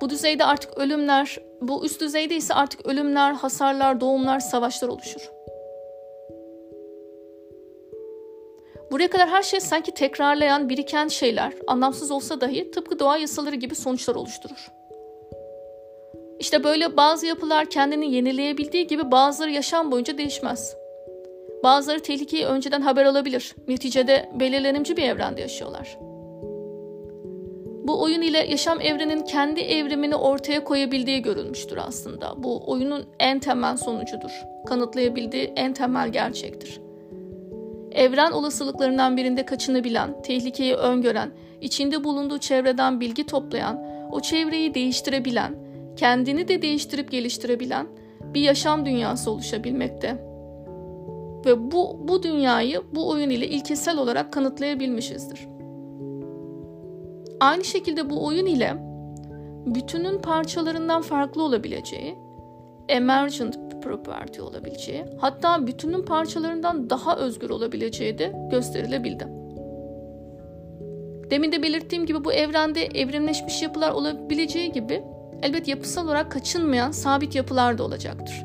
Bu 0.00 0.10
düzeyde 0.10 0.44
artık 0.44 0.78
ölümler, 0.78 1.38
bu 1.60 1.84
üst 1.84 2.00
düzeyde 2.00 2.36
ise 2.36 2.54
artık 2.54 2.86
ölümler, 2.86 3.34
hasarlar, 3.34 4.00
doğumlar, 4.00 4.40
savaşlar 4.40 4.88
oluşur. 4.88 5.37
Buraya 8.90 9.10
kadar 9.10 9.28
her 9.28 9.42
şey 9.42 9.60
sanki 9.60 9.94
tekrarlayan, 9.94 10.68
biriken 10.68 11.08
şeyler, 11.08 11.52
anlamsız 11.66 12.10
olsa 12.10 12.40
dahi 12.40 12.70
tıpkı 12.70 12.98
doğa 12.98 13.16
yasaları 13.16 13.54
gibi 13.56 13.74
sonuçlar 13.74 14.14
oluşturur. 14.14 14.70
İşte 16.38 16.64
böyle 16.64 16.96
bazı 16.96 17.26
yapılar 17.26 17.70
kendini 17.70 18.14
yenileyebildiği 18.14 18.86
gibi 18.86 19.10
bazıları 19.10 19.50
yaşam 19.50 19.92
boyunca 19.92 20.18
değişmez. 20.18 20.76
Bazıları 21.64 22.00
tehlikeyi 22.00 22.46
önceden 22.46 22.80
haber 22.80 23.04
alabilir. 23.04 23.54
Neticede 23.68 24.30
belirlenimci 24.40 24.96
bir 24.96 25.02
evrende 25.02 25.40
yaşıyorlar. 25.40 25.98
Bu 27.88 28.02
oyun 28.02 28.22
ile 28.22 28.38
yaşam 28.38 28.80
evrenin 28.80 29.22
kendi 29.22 29.60
evrimini 29.60 30.16
ortaya 30.16 30.64
koyabildiği 30.64 31.22
görülmüştür 31.22 31.76
aslında. 31.76 32.42
Bu 32.42 32.70
oyunun 32.70 33.06
en 33.20 33.38
temel 33.38 33.76
sonucudur. 33.76 34.30
Kanıtlayabildiği 34.66 35.52
en 35.56 35.72
temel 35.72 36.08
gerçektir. 36.08 36.87
Evren 37.98 38.32
olasılıklarından 38.32 39.16
birinde 39.16 39.46
kaçınabilen, 39.46 40.22
tehlikeyi 40.22 40.74
öngören, 40.74 41.30
içinde 41.60 42.04
bulunduğu 42.04 42.38
çevreden 42.38 43.00
bilgi 43.00 43.26
toplayan, 43.26 43.82
o 44.12 44.20
çevreyi 44.20 44.74
değiştirebilen, 44.74 45.54
kendini 45.96 46.48
de 46.48 46.62
değiştirip 46.62 47.10
geliştirebilen 47.10 47.86
bir 48.34 48.40
yaşam 48.40 48.86
dünyası 48.86 49.30
oluşabilmekte. 49.30 50.08
Ve 51.46 51.70
bu, 51.70 52.08
bu 52.08 52.22
dünyayı 52.22 52.82
bu 52.94 53.08
oyun 53.08 53.30
ile 53.30 53.48
ilkesel 53.48 53.98
olarak 53.98 54.32
kanıtlayabilmişizdir. 54.32 55.48
Aynı 57.40 57.64
şekilde 57.64 58.10
bu 58.10 58.26
oyun 58.26 58.46
ile 58.46 58.74
bütünün 59.66 60.18
parçalarından 60.18 61.02
farklı 61.02 61.42
olabileceği, 61.42 62.18
emergent 62.88 63.67
property 63.80 64.40
olabileceği, 64.40 65.04
hatta 65.20 65.66
bütünün 65.66 66.02
parçalarından 66.02 66.90
daha 66.90 67.16
özgür 67.16 67.50
olabileceği 67.50 68.18
de 68.18 68.32
gösterilebildi. 68.50 69.28
Demin 71.30 71.52
de 71.52 71.62
belirttiğim 71.62 72.06
gibi 72.06 72.24
bu 72.24 72.32
evrende 72.32 72.84
evrimleşmiş 72.84 73.62
yapılar 73.62 73.90
olabileceği 73.90 74.72
gibi 74.72 75.02
elbet 75.42 75.68
yapısal 75.68 76.04
olarak 76.04 76.32
kaçınmayan 76.32 76.90
sabit 76.90 77.34
yapılar 77.34 77.78
da 77.78 77.82
olacaktır. 77.84 78.44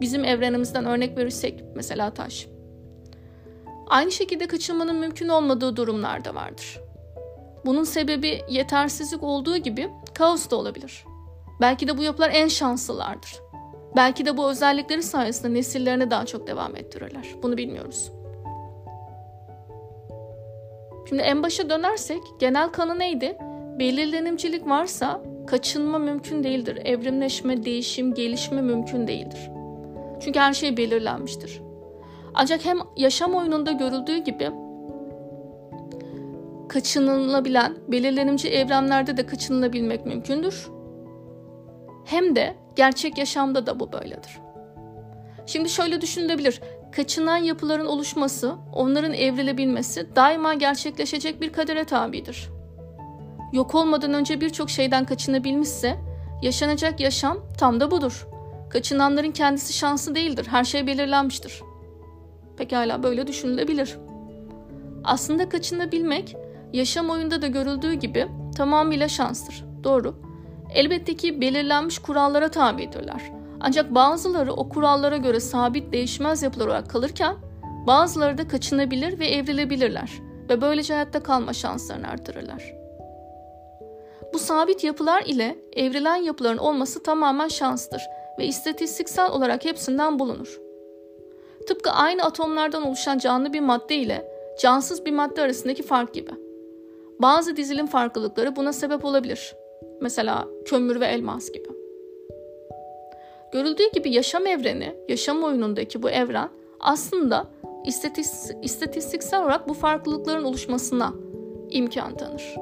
Bizim 0.00 0.24
evrenimizden 0.24 0.84
örnek 0.84 1.18
verirsek 1.18 1.64
mesela 1.74 2.10
taş. 2.10 2.46
Aynı 3.86 4.12
şekilde 4.12 4.46
kaçınmanın 4.46 4.96
mümkün 4.96 5.28
olmadığı 5.28 5.76
durumlar 5.76 6.24
da 6.24 6.34
vardır. 6.34 6.80
Bunun 7.64 7.84
sebebi 7.84 8.42
yetersizlik 8.48 9.22
olduğu 9.22 9.56
gibi 9.56 9.90
kaos 10.14 10.50
da 10.50 10.56
olabilir. 10.56 11.04
Belki 11.60 11.88
de 11.88 11.98
bu 11.98 12.02
yapılar 12.02 12.30
en 12.34 12.48
şanslılardır. 12.48 13.41
Belki 13.96 14.26
de 14.26 14.36
bu 14.36 14.50
özellikleri 14.50 15.02
sayesinde 15.02 15.54
nesillerine 15.54 16.10
daha 16.10 16.26
çok 16.26 16.46
devam 16.46 16.76
ettirirler. 16.76 17.26
Bunu 17.42 17.56
bilmiyoruz. 17.56 18.12
Şimdi 21.08 21.22
en 21.22 21.42
başa 21.42 21.70
dönersek 21.70 22.22
genel 22.38 22.68
kanı 22.68 22.98
neydi? 22.98 23.36
Belirlenimcilik 23.78 24.68
varsa 24.68 25.22
kaçınma 25.46 25.98
mümkün 25.98 26.44
değildir. 26.44 26.78
Evrimleşme, 26.84 27.64
değişim, 27.64 28.14
gelişme 28.14 28.62
mümkün 28.62 29.06
değildir. 29.06 29.50
Çünkü 30.20 30.40
her 30.40 30.52
şey 30.52 30.76
belirlenmiştir. 30.76 31.60
Ancak 32.34 32.64
hem 32.64 32.78
yaşam 32.96 33.34
oyununda 33.34 33.72
görüldüğü 33.72 34.16
gibi 34.16 34.50
kaçınılabilen, 36.68 37.76
belirlenimci 37.88 38.48
evrenlerde 38.48 39.16
de 39.16 39.26
kaçınılabilmek 39.26 40.06
mümkündür. 40.06 40.68
Hem 42.04 42.36
de 42.36 42.54
gerçek 42.76 43.18
yaşamda 43.18 43.66
da 43.66 43.80
bu 43.80 43.92
böyledir. 43.92 44.38
Şimdi 45.46 45.68
şöyle 45.68 46.00
düşünülebilir. 46.00 46.60
Kaçınan 46.92 47.36
yapıların 47.36 47.86
oluşması, 47.86 48.54
onların 48.72 49.12
evrilebilmesi 49.12 50.16
daima 50.16 50.54
gerçekleşecek 50.54 51.40
bir 51.40 51.52
kadere 51.52 51.84
tabidir. 51.84 52.48
Yok 53.52 53.74
olmadan 53.74 54.14
önce 54.14 54.40
birçok 54.40 54.70
şeyden 54.70 55.04
kaçınabilmişse, 55.04 55.96
yaşanacak 56.42 57.00
yaşam 57.00 57.38
tam 57.58 57.80
da 57.80 57.90
budur. 57.90 58.26
Kaçınanların 58.70 59.30
kendisi 59.30 59.72
şansı 59.72 60.14
değildir, 60.14 60.46
her 60.50 60.64
şey 60.64 60.86
belirlenmiştir. 60.86 61.62
Pekala 62.56 63.02
böyle 63.02 63.26
düşünülebilir. 63.26 63.98
Aslında 65.04 65.48
kaçınabilmek, 65.48 66.36
yaşam 66.72 67.10
oyunda 67.10 67.42
da 67.42 67.46
görüldüğü 67.46 67.92
gibi 67.92 68.28
tamamıyla 68.56 69.08
şanstır. 69.08 69.64
Doğru. 69.84 70.31
Elbette 70.74 71.16
ki 71.16 71.40
belirlenmiş 71.40 71.98
kurallara 71.98 72.48
tabidirler. 72.48 73.22
Ancak 73.60 73.94
bazıları 73.94 74.52
o 74.52 74.68
kurallara 74.68 75.16
göre 75.16 75.40
sabit 75.40 75.92
değişmez 75.92 76.42
yapılar 76.42 76.66
olarak 76.66 76.90
kalırken 76.90 77.36
bazıları 77.86 78.38
da 78.38 78.48
kaçınabilir 78.48 79.18
ve 79.18 79.26
evrilebilirler 79.26 80.10
ve 80.48 80.60
böylece 80.60 80.92
hayatta 80.94 81.22
kalma 81.22 81.52
şanslarını 81.52 82.08
artırırlar. 82.08 82.74
Bu 84.34 84.38
sabit 84.38 84.84
yapılar 84.84 85.22
ile 85.26 85.58
evrilen 85.72 86.16
yapıların 86.16 86.58
olması 86.58 87.02
tamamen 87.02 87.48
şanstır 87.48 88.02
ve 88.38 88.46
istatistiksel 88.46 89.30
olarak 89.30 89.64
hepsinden 89.64 90.18
bulunur. 90.18 90.60
Tıpkı 91.68 91.90
aynı 91.90 92.24
atomlardan 92.24 92.86
oluşan 92.86 93.18
canlı 93.18 93.52
bir 93.52 93.60
madde 93.60 93.96
ile 93.96 94.32
cansız 94.60 95.06
bir 95.06 95.12
madde 95.12 95.42
arasındaki 95.42 95.82
fark 95.82 96.14
gibi. 96.14 96.30
Bazı 97.18 97.56
dizilim 97.56 97.86
farklılıkları 97.86 98.56
buna 98.56 98.72
sebep 98.72 99.04
olabilir. 99.04 99.54
Mesela 100.02 100.48
kömür 100.64 101.00
ve 101.00 101.06
elmas 101.06 101.52
gibi. 101.52 101.68
Görüldüğü 103.52 103.90
gibi 103.94 104.14
yaşam 104.14 104.46
evreni, 104.46 104.94
yaşam 105.08 105.44
oyunundaki 105.44 106.02
bu 106.02 106.10
evren 106.10 106.48
aslında 106.80 107.46
istatistiksel 108.62 109.42
olarak 109.42 109.68
bu 109.68 109.74
farklılıkların 109.74 110.44
oluşmasına 110.44 111.12
imkan 111.70 112.16
tanır. 112.16 112.54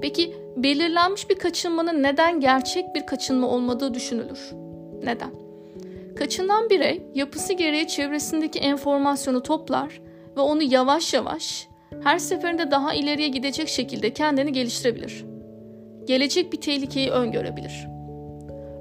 Peki 0.00 0.34
belirlenmiş 0.56 1.30
bir 1.30 1.34
kaçınmanın 1.34 2.02
neden 2.02 2.40
gerçek 2.40 2.94
bir 2.94 3.06
kaçınma 3.06 3.48
olmadığı 3.48 3.94
düşünülür? 3.94 4.50
Neden? 5.04 5.30
Kaçınan 6.16 6.70
birey 6.70 7.02
yapısı 7.14 7.52
gereği 7.52 7.88
çevresindeki 7.88 8.58
enformasyonu 8.58 9.42
toplar 9.42 10.00
ve 10.36 10.40
onu 10.40 10.62
yavaş 10.62 11.14
yavaş 11.14 11.68
her 12.02 12.18
seferinde 12.18 12.70
daha 12.70 12.94
ileriye 12.94 13.28
gidecek 13.28 13.68
şekilde 13.68 14.12
kendini 14.12 14.52
geliştirebilir. 14.52 15.24
Gelecek 16.06 16.52
bir 16.52 16.60
tehlikeyi 16.60 17.10
öngörebilir. 17.10 17.86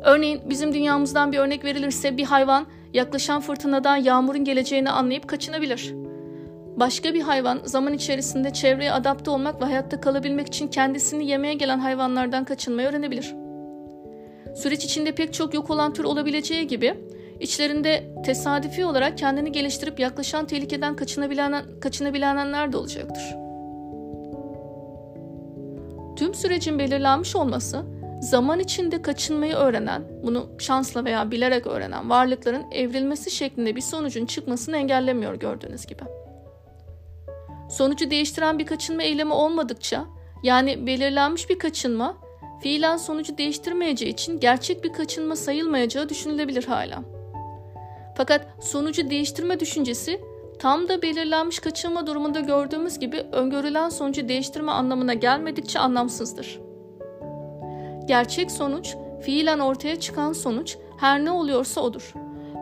Örneğin 0.03 0.41
bizim 0.49 0.73
dünyamızdan 0.73 1.31
bir 1.31 1.37
örnek 1.37 1.65
verilirse 1.65 2.17
bir 2.17 2.23
hayvan 2.23 2.67
yaklaşan 2.93 3.41
fırtınadan 3.41 3.95
yağmurun 3.95 4.43
geleceğini 4.43 4.89
anlayıp 4.89 5.27
kaçınabilir. 5.27 5.93
Başka 6.79 7.13
bir 7.13 7.21
hayvan 7.21 7.59
zaman 7.63 7.93
içerisinde 7.93 8.53
çevreye 8.53 8.91
adapte 8.91 9.31
olmak 9.31 9.61
ve 9.61 9.65
hayatta 9.65 10.01
kalabilmek 10.01 10.47
için 10.47 10.67
kendisini 10.67 11.27
yemeye 11.27 11.53
gelen 11.53 11.79
hayvanlardan 11.79 12.43
kaçınmayı 12.43 12.87
öğrenebilir. 12.87 13.35
Süreç 14.55 14.85
içinde 14.85 15.11
pek 15.11 15.33
çok 15.33 15.53
yok 15.53 15.69
olan 15.69 15.93
tür 15.93 16.03
olabileceği 16.03 16.67
gibi 16.67 16.93
içlerinde 17.39 18.15
tesadüfi 18.25 18.85
olarak 18.85 19.17
kendini 19.17 19.51
geliştirip 19.51 19.99
yaklaşan 19.99 20.47
tehlikeden 20.47 20.95
kaçınabilen, 20.95 21.79
kaçınabilenler 21.81 22.71
de 22.71 22.77
olacaktır. 22.77 23.23
Tüm 26.15 26.33
sürecin 26.35 26.79
belirlenmiş 26.79 27.35
olması 27.35 27.85
zaman 28.21 28.59
içinde 28.59 29.01
kaçınmayı 29.01 29.53
öğrenen, 29.53 30.03
bunu 30.23 30.49
şansla 30.59 31.05
veya 31.05 31.31
bilerek 31.31 31.67
öğrenen 31.67 32.09
varlıkların 32.09 32.71
evrilmesi 32.71 33.31
şeklinde 33.31 33.75
bir 33.75 33.81
sonucun 33.81 34.25
çıkmasını 34.25 34.77
engellemiyor 34.77 35.35
gördüğünüz 35.35 35.85
gibi. 35.85 36.01
Sonucu 37.69 38.11
değiştiren 38.11 38.59
bir 38.59 38.65
kaçınma 38.65 39.03
eylemi 39.03 39.33
olmadıkça, 39.33 40.05
yani 40.43 40.87
belirlenmiş 40.87 41.49
bir 41.49 41.59
kaçınma, 41.59 42.17
fiilen 42.61 42.97
sonucu 42.97 43.37
değiştirmeyeceği 43.37 44.11
için 44.11 44.39
gerçek 44.39 44.83
bir 44.83 44.93
kaçınma 44.93 45.35
sayılmayacağı 45.35 46.09
düşünülebilir 46.09 46.63
hala. 46.63 47.16
Fakat 48.17 48.47
sonucu 48.61 49.09
değiştirme 49.09 49.59
düşüncesi 49.59 50.21
tam 50.59 50.89
da 50.89 51.01
belirlenmiş 51.01 51.59
kaçınma 51.59 52.07
durumunda 52.07 52.39
gördüğümüz 52.39 52.99
gibi 52.99 53.17
öngörülen 53.31 53.89
sonucu 53.89 54.29
değiştirme 54.29 54.71
anlamına 54.71 55.13
gelmedikçe 55.13 55.79
anlamsızdır. 55.79 56.59
Gerçek 58.05 58.51
sonuç, 58.51 58.95
fiilen 59.21 59.59
ortaya 59.59 59.99
çıkan 59.99 60.33
sonuç 60.33 60.77
her 60.99 61.25
ne 61.25 61.31
oluyorsa 61.31 61.81
odur 61.81 62.13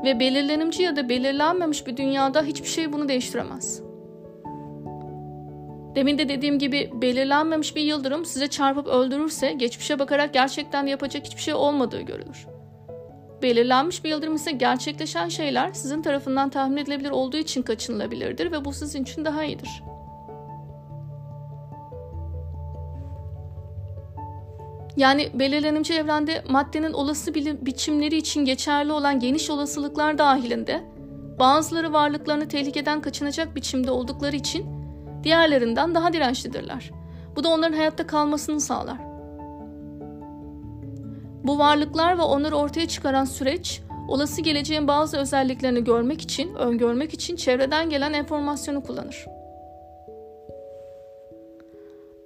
ve 0.04 0.20
belirlenimci 0.20 0.84
ya 0.84 0.96
da 0.96 1.10
belirlenmemiş 1.10 1.88
bir 1.88 1.98
dünyada 1.98 2.42
hiçbir 2.42 2.68
şey 2.68 2.94
bunu 2.94 3.10
değiştiremez. 3.10 3.82
Demin 5.96 6.18
de 6.18 6.30
dediğim 6.30 6.60
gibi 6.60 6.92
belirlenmemiş 6.94 7.76
bir 7.76 7.82
yıldırım 7.82 8.26
size 8.26 8.48
çarpıp 8.48 8.88
öldürürse 8.88 9.54
geçmişe 9.54 10.00
bakarak 10.00 10.34
gerçekten 10.34 10.86
yapacak 10.88 11.26
hiçbir 11.26 11.42
şey 11.42 11.54
olmadığı 11.54 12.02
görülür. 12.02 12.55
Belirlenmiş 13.46 14.04
bir 14.04 14.10
yıldırım 14.10 14.36
ise 14.36 14.52
gerçekleşen 14.52 15.30
şeyler 15.30 15.74
sizin 15.74 16.02
tarafından 16.02 16.50
tahmin 16.50 16.78
edilebilir 16.78 17.12
olduğu 17.12 17.38
için 17.38 17.62
kaçınılabilirdir 17.62 18.52
ve 18.52 18.66
bu 18.66 18.74
sizin 18.74 19.04
için 19.04 19.25
daha 19.25 19.44
iyidir. 19.44 19.84
Yani 24.98 25.30
belirlenimci 25.34 25.94
evrende 25.94 26.44
maddenin 26.50 26.94
olası 26.94 27.36
biçimleri 27.36 28.18
için 28.18 28.46
geçerli 28.46 28.92
olan 28.92 29.20
geniş 29.20 29.50
olasılıklar 29.50 30.18
dahilinde 30.18 30.84
bazıları 31.40 31.94
varlıklarını 31.94 32.48
tehlikeden 32.48 33.02
kaçınacak 33.02 33.56
biçimde 33.56 33.92
oldukları 33.92 34.36
için 34.36 34.66
diğerlerinden 35.24 35.96
daha 35.96 36.14
dirençlidirler. 36.14 36.92
Bu 37.36 37.44
da 37.44 37.50
onların 37.50 37.78
hayatta 37.78 38.08
kalmasını 38.08 38.62
sağlar. 38.62 39.15
Bu 41.48 41.58
varlıklar 41.58 42.18
ve 42.18 42.22
onları 42.22 42.56
ortaya 42.56 42.88
çıkaran 42.88 43.25
süreç, 43.25 43.82
olası 44.08 44.42
geleceğin 44.42 44.88
bazı 44.88 45.18
özelliklerini 45.18 45.84
görmek 45.84 46.22
için, 46.22 46.56
öngörmek 46.56 47.14
için 47.14 47.36
çevreden 47.36 47.90
gelen 47.90 48.14
enformasyonu 48.14 48.84
kullanır. 48.84 49.25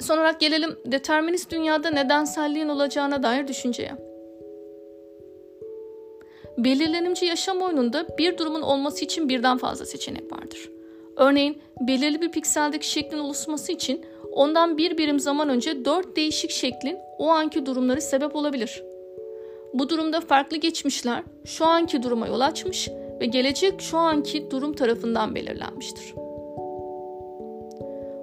Son 0.02 0.18
olarak 0.18 0.40
gelelim 0.40 0.76
determinist 0.86 1.52
dünyada 1.52 1.90
nedenselliğin 1.90 2.70
olacağına 2.70 3.24
dair 3.24 3.48
düşünceye. 3.48 3.92
Belirlenimci 6.58 7.26
yaşam 7.26 7.62
oyununda 7.62 8.18
bir 8.18 8.38
durumun 8.38 8.62
olması 8.62 9.06
için 9.06 9.30
birden 9.30 9.58
fazla 9.58 9.86
seçenek 9.86 10.32
vardır. 10.32 10.70
Örneğin 11.18 11.62
belirli 11.80 12.22
bir 12.22 12.32
pikseldeki 12.32 12.90
şeklin 12.90 13.20
oluşması 13.20 13.72
için 13.72 14.06
ondan 14.32 14.78
bir 14.78 14.98
birim 14.98 15.20
zaman 15.20 15.50
önce 15.50 15.86
dört 15.86 16.16
değişik 16.16 16.52
şeklin 16.52 16.98
o 17.18 17.28
anki 17.30 17.66
durumları 17.66 18.02
sebep 18.02 18.36
olabilir. 18.36 18.89
Bu 19.74 19.90
durumda 19.90 20.22
farklı 20.22 20.58
geçmişler 20.58 21.24
şu 21.46 21.66
anki 21.66 22.04
duruma 22.04 22.28
yol 22.28 22.40
açmış 22.40 22.90
ve 23.22 23.26
gelecek 23.26 23.82
şu 23.82 23.98
anki 23.98 24.52
durum 24.52 24.74
tarafından 24.74 25.36
belirlenmiştir. 25.36 26.14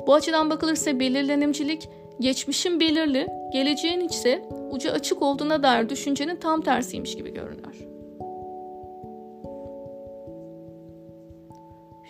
Bu 0.06 0.14
açıdan 0.14 0.50
bakılırsa 0.50 1.00
belirlenimcilik 1.00 1.88
geçmişin 2.20 2.80
belirli, 2.80 3.26
geleceğin 3.52 4.00
ise 4.00 4.48
ucu 4.70 4.90
açık 4.90 5.22
olduğuna 5.22 5.62
dair 5.62 5.88
düşüncenin 5.88 6.36
tam 6.36 6.60
tersiymiş 6.60 7.16
gibi 7.16 7.34
görünüyor. 7.34 7.74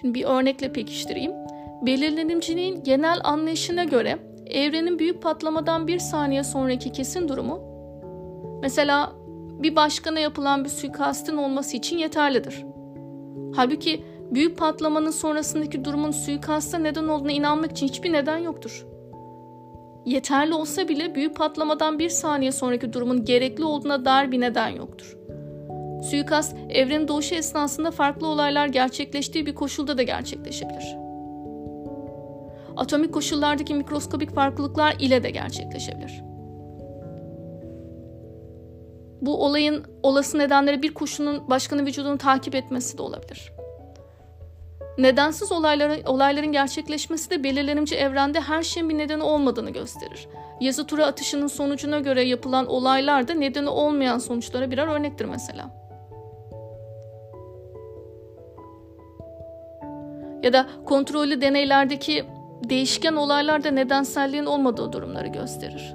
Şimdi 0.01 0.15
bir 0.15 0.25
örnekle 0.25 0.73
pekiştireyim. 0.73 1.33
Belirlenimciliğin 1.83 2.83
genel 2.85 3.21
anlayışına 3.25 3.85
göre 3.85 4.19
evrenin 4.47 4.99
büyük 4.99 5.23
patlamadan 5.23 5.87
bir 5.87 5.99
saniye 5.99 6.45
sonraki 6.45 6.93
kesin 6.93 7.29
durumu 7.29 7.61
mesela 8.63 9.13
bir 9.63 9.77
başkana 9.77 10.21
yapılan 10.21 10.65
bir 10.65 10.69
suikastin 10.69 11.37
olması 11.37 11.77
için 11.77 11.99
yeterlidir. 11.99 12.65
Halbuki 13.57 14.05
büyük 14.31 14.59
patlamanın 14.59 15.11
sonrasındaki 15.11 15.85
durumun 15.85 16.11
suikasta 16.11 16.79
neden 16.79 17.09
olduğuna 17.09 17.33
inanmak 17.33 17.71
için 17.71 17.89
hiçbir 17.89 18.13
neden 18.13 18.39
yoktur. 18.39 18.87
Yeterli 20.07 20.55
olsa 20.55 20.89
bile 20.89 21.15
büyük 21.15 21.37
patlamadan 21.37 21.99
bir 21.99 22.09
saniye 22.09 22.53
sonraki 22.53 22.93
durumun 22.93 23.25
gerekli 23.25 23.65
olduğuna 23.65 24.05
dair 24.05 24.33
bir 24.33 24.41
neden 24.41 24.69
yoktur. 24.69 25.17
Suikast, 26.11 26.57
evrenin 26.69 27.09
doğuşu 27.09 27.35
esnasında 27.35 27.91
farklı 27.91 28.27
olaylar 28.27 28.67
gerçekleştiği 28.67 29.47
bir 29.47 29.55
koşulda 29.55 29.99
da 29.99 30.03
gerçekleşebilir. 30.03 30.97
Atomik 32.77 33.15
koşullardaki 33.15 33.75
mikroskobik 33.75 34.35
farklılıklar 34.35 34.97
ile 35.01 35.23
de 35.23 35.31
gerçekleşebilir. 35.31 36.23
Bu 39.21 39.45
olayın 39.45 39.85
olası 40.03 40.39
nedenleri 40.39 40.83
bir 40.83 40.95
kuşunun 40.95 41.51
başkanın 41.51 41.87
vücudunu 41.87 42.19
takip 42.19 42.55
etmesi 42.55 42.99
de 42.99 43.03
olabilir. 43.03 43.53
Nedensiz 44.99 45.53
olayların, 45.53 46.05
olayların 46.05 46.53
gerçekleşmesi 46.53 47.31
de 47.31 47.45
belirlenimci 47.45 47.97
evrende 47.97 48.41
her 48.41 48.63
şeyin 48.63 48.89
bir 48.89 48.99
nedeni 48.99 49.23
olmadığını 49.23 49.71
gösterir. 49.71 50.29
Yazı 50.61 50.87
tura 50.87 51.07
atışının 51.07 51.47
sonucuna 51.47 52.01
göre 52.01 52.23
yapılan 52.23 52.67
olaylar 52.67 53.29
da 53.29 53.35
nedeni 53.35 53.69
olmayan 53.69 54.19
sonuçlara 54.19 54.71
birer 54.71 54.89
örnektir 54.89 55.25
mesela. 55.25 55.71
Ya 60.43 60.53
da 60.53 60.67
kontrollü 60.85 61.41
deneylerdeki 61.41 62.25
değişken 62.65 63.13
olaylarda 63.13 63.71
nedenselliğin 63.71 64.47
olmadığı 64.47 64.93
durumları 64.93 65.29
gösterir. 65.29 65.95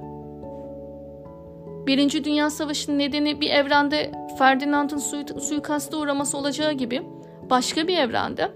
Birinci 1.88 2.24
Dünya 2.24 2.50
Savaşı'nın 2.50 3.00
nedeni 3.00 3.42
bir 3.42 3.50
evrende 3.50 4.12
Ferdinand'ın 4.38 4.98
suikasta 5.40 5.98
uğraması 5.98 6.38
olacağı 6.38 6.74
gibi 6.74 7.02
başka 7.50 7.88
bir 7.88 7.98
evrende 7.98 8.52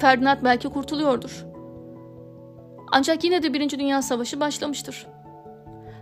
Ferdinand 0.00 0.38
belki 0.44 0.68
kurtuluyordur. 0.68 1.46
Ancak 2.92 3.24
yine 3.24 3.42
de 3.42 3.54
Birinci 3.54 3.78
Dünya 3.78 4.02
Savaşı 4.02 4.40
başlamıştır. 4.40 5.06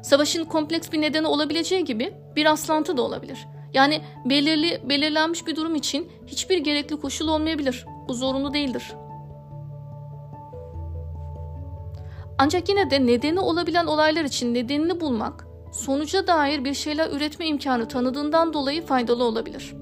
Savaşın 0.02 0.44
kompleks 0.44 0.92
bir 0.92 1.00
nedeni 1.00 1.26
olabileceği 1.26 1.84
gibi 1.84 2.14
bir 2.36 2.46
aslantı 2.46 2.96
da 2.96 3.02
olabilir. 3.02 3.46
Yani 3.74 4.00
belirli 4.24 4.80
belirlenmiş 4.88 5.46
bir 5.46 5.56
durum 5.56 5.74
için 5.74 6.12
hiçbir 6.26 6.58
gerekli 6.58 7.00
koşul 7.00 7.28
olmayabilir. 7.28 7.86
Bu 8.08 8.14
zorunlu 8.14 8.54
değildir. 8.54 8.94
Ancak 12.38 12.68
yine 12.68 12.90
de 12.90 13.06
nedeni 13.06 13.40
olabilen 13.40 13.86
olaylar 13.86 14.24
için 14.24 14.54
nedenini 14.54 15.00
bulmak, 15.00 15.46
sonuca 15.72 16.26
dair 16.26 16.64
bir 16.64 16.74
şeyler 16.74 17.10
üretme 17.10 17.46
imkanı 17.46 17.88
tanıdığından 17.88 18.52
dolayı 18.52 18.86
faydalı 18.86 19.24
olabilir. 19.24 19.74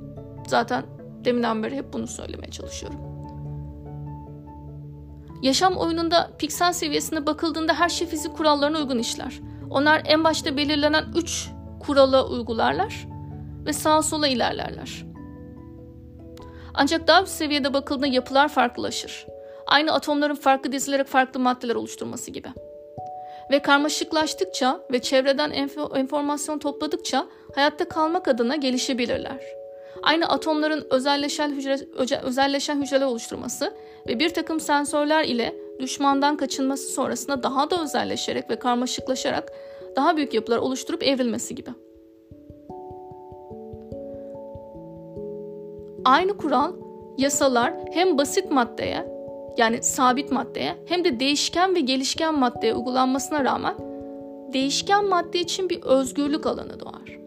Zaten 0.46 0.84
deminden 1.24 1.62
beri 1.62 1.76
hep 1.76 1.92
bunu 1.92 2.06
söylemeye 2.06 2.50
çalışıyorum. 2.50 3.00
Yaşam 5.42 5.76
oyununda 5.76 6.30
piksel 6.38 6.72
seviyesine 6.72 7.26
bakıldığında 7.26 7.74
her 7.74 7.88
şey 7.88 8.06
fizik 8.06 8.36
kurallarına 8.36 8.78
uygun 8.78 8.98
işler. 8.98 9.40
Onlar 9.70 10.02
en 10.04 10.24
başta 10.24 10.56
belirlenen 10.56 11.04
3 11.16 11.50
kurala 11.80 12.28
uygularlar 12.28 13.06
ve 13.66 13.72
sağa 13.72 14.02
sola 14.02 14.28
ilerlerler. 14.28 15.06
Ancak 16.74 17.08
daha 17.08 17.22
üst 17.22 17.32
seviyede 17.32 17.74
bakıldığında 17.74 18.06
yapılar 18.06 18.48
farklılaşır. 18.48 19.26
Aynı 19.66 19.92
atomların 19.92 20.34
farklı 20.34 20.72
dizilerek 20.72 21.06
farklı 21.06 21.40
maddeler 21.40 21.74
oluşturması 21.74 22.30
gibi. 22.30 22.48
Ve 23.50 23.58
karmaşıklaştıkça 23.58 24.80
ve 24.92 24.98
çevreden 24.98 25.50
enformasyon 25.94 26.58
topladıkça 26.58 27.26
hayatta 27.54 27.88
kalmak 27.88 28.28
adına 28.28 28.56
gelişebilirler. 28.56 29.40
Aynı 30.02 30.28
atomların 30.28 30.86
özelleşen, 30.90 31.50
hücre, 31.50 31.78
özelleşen 32.22 32.82
hücreler 32.82 33.06
oluşturması 33.06 33.74
ve 34.08 34.18
bir 34.18 34.28
takım 34.28 34.60
sensörler 34.60 35.24
ile 35.24 35.54
düşmandan 35.80 36.36
kaçınması 36.36 36.92
sonrasında 36.92 37.42
daha 37.42 37.70
da 37.70 37.82
özelleşerek 37.82 38.50
ve 38.50 38.58
karmaşıklaşarak 38.58 39.52
daha 39.96 40.16
büyük 40.16 40.34
yapılar 40.34 40.58
oluşturup 40.58 41.02
evrilmesi 41.02 41.54
gibi. 41.54 41.70
aynı 46.04 46.36
kural, 46.36 46.72
yasalar 47.18 47.74
hem 47.92 48.18
basit 48.18 48.50
maddeye 48.50 49.19
yani 49.56 49.82
sabit 49.82 50.32
maddeye 50.32 50.76
hem 50.86 51.04
de 51.04 51.20
değişken 51.20 51.74
ve 51.74 51.80
gelişken 51.80 52.34
maddeye 52.34 52.74
uygulanmasına 52.74 53.44
rağmen 53.44 53.74
değişken 54.52 55.08
madde 55.08 55.40
için 55.40 55.70
bir 55.70 55.82
özgürlük 55.82 56.46
alanı 56.46 56.80
doğar. 56.80 57.20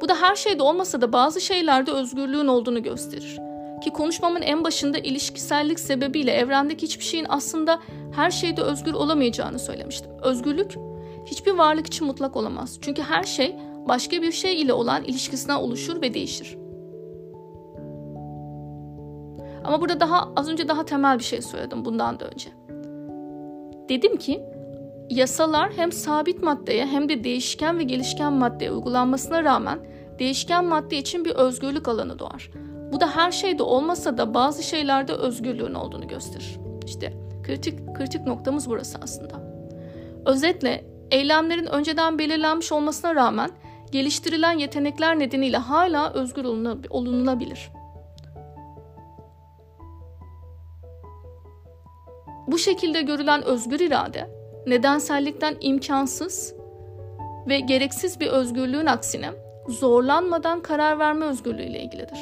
Bu 0.00 0.08
da 0.08 0.14
her 0.20 0.36
şeyde 0.36 0.62
olmasa 0.62 1.00
da 1.00 1.12
bazı 1.12 1.40
şeylerde 1.40 1.92
özgürlüğün 1.92 2.46
olduğunu 2.46 2.82
gösterir. 2.82 3.40
Ki 3.84 3.90
konuşmamın 3.90 4.42
en 4.42 4.64
başında 4.64 4.98
ilişkisellik 4.98 5.80
sebebiyle 5.80 6.32
evrendeki 6.32 6.86
hiçbir 6.86 7.04
şeyin 7.04 7.26
aslında 7.28 7.80
her 8.16 8.30
şeyde 8.30 8.62
özgür 8.62 8.94
olamayacağını 8.94 9.58
söylemiştim. 9.58 10.10
Özgürlük 10.22 10.74
hiçbir 11.26 11.52
varlık 11.52 11.86
için 11.86 12.06
mutlak 12.06 12.36
olamaz. 12.36 12.78
Çünkü 12.80 13.02
her 13.02 13.24
şey 13.24 13.56
başka 13.88 14.22
bir 14.22 14.32
şey 14.32 14.62
ile 14.62 14.72
olan 14.72 15.04
ilişkisinden 15.04 15.56
oluşur 15.56 16.02
ve 16.02 16.14
değişir. 16.14 16.56
Ama 19.64 19.80
burada 19.80 20.00
daha 20.00 20.28
az 20.36 20.48
önce 20.48 20.68
daha 20.68 20.84
temel 20.84 21.18
bir 21.18 21.24
şey 21.24 21.42
söyledim 21.42 21.84
bundan 21.84 22.20
da 22.20 22.24
önce. 22.24 22.48
Dedim 23.88 24.16
ki 24.16 24.42
yasalar 25.10 25.72
hem 25.76 25.92
sabit 25.92 26.42
maddeye 26.42 26.86
hem 26.86 27.08
de 27.08 27.24
değişken 27.24 27.78
ve 27.78 27.82
gelişken 27.82 28.32
maddeye 28.32 28.72
uygulanmasına 28.72 29.44
rağmen 29.44 29.78
değişken 30.18 30.64
madde 30.64 30.96
için 30.96 31.24
bir 31.24 31.30
özgürlük 31.30 31.88
alanı 31.88 32.18
doğar. 32.18 32.50
Bu 32.92 33.00
da 33.00 33.16
her 33.16 33.32
şeyde 33.32 33.62
olmasa 33.62 34.18
da 34.18 34.34
bazı 34.34 34.62
şeylerde 34.62 35.12
özgürlüğün 35.12 35.74
olduğunu 35.74 36.08
gösterir. 36.08 36.58
İşte 36.86 37.12
kritik 37.42 37.94
kritik 37.94 38.26
noktamız 38.26 38.70
burası 38.70 38.98
aslında. 39.02 39.34
Özetle 40.26 40.84
eylemlerin 41.10 41.66
önceden 41.66 42.18
belirlenmiş 42.18 42.72
olmasına 42.72 43.14
rağmen 43.14 43.50
geliştirilen 43.92 44.58
yetenekler 44.58 45.18
nedeniyle 45.18 45.56
hala 45.56 46.12
özgür 46.12 46.44
olunulabilir. 46.90 47.70
Bu 52.46 52.58
şekilde 52.58 53.02
görülen 53.02 53.42
özgür 53.42 53.80
irade, 53.80 54.30
nedensellikten 54.66 55.56
imkansız 55.60 56.54
ve 57.48 57.60
gereksiz 57.60 58.20
bir 58.20 58.26
özgürlüğün 58.26 58.86
aksine 58.86 59.30
zorlanmadan 59.68 60.60
karar 60.60 60.98
verme 60.98 61.26
özgürlüğü 61.26 61.62
ile 61.62 61.82
ilgilidir. 61.82 62.18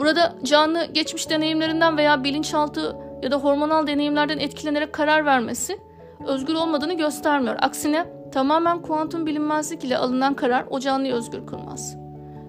Burada 0.00 0.34
canlı 0.42 0.84
geçmiş 0.84 1.30
deneyimlerinden 1.30 1.96
veya 1.96 2.24
bilinçaltı 2.24 2.96
ya 3.22 3.30
da 3.30 3.36
hormonal 3.36 3.86
deneyimlerden 3.86 4.38
etkilenerek 4.38 4.92
karar 4.92 5.26
vermesi 5.26 5.78
özgür 6.26 6.54
olmadığını 6.54 6.94
göstermiyor. 6.94 7.56
Aksine 7.60 8.06
tamamen 8.32 8.82
kuantum 8.82 9.26
bilinmezlik 9.26 9.84
ile 9.84 9.98
alınan 9.98 10.34
karar 10.34 10.64
o 10.70 10.80
canlıyı 10.80 11.14
özgür 11.14 11.46
kılmaz. 11.46 11.96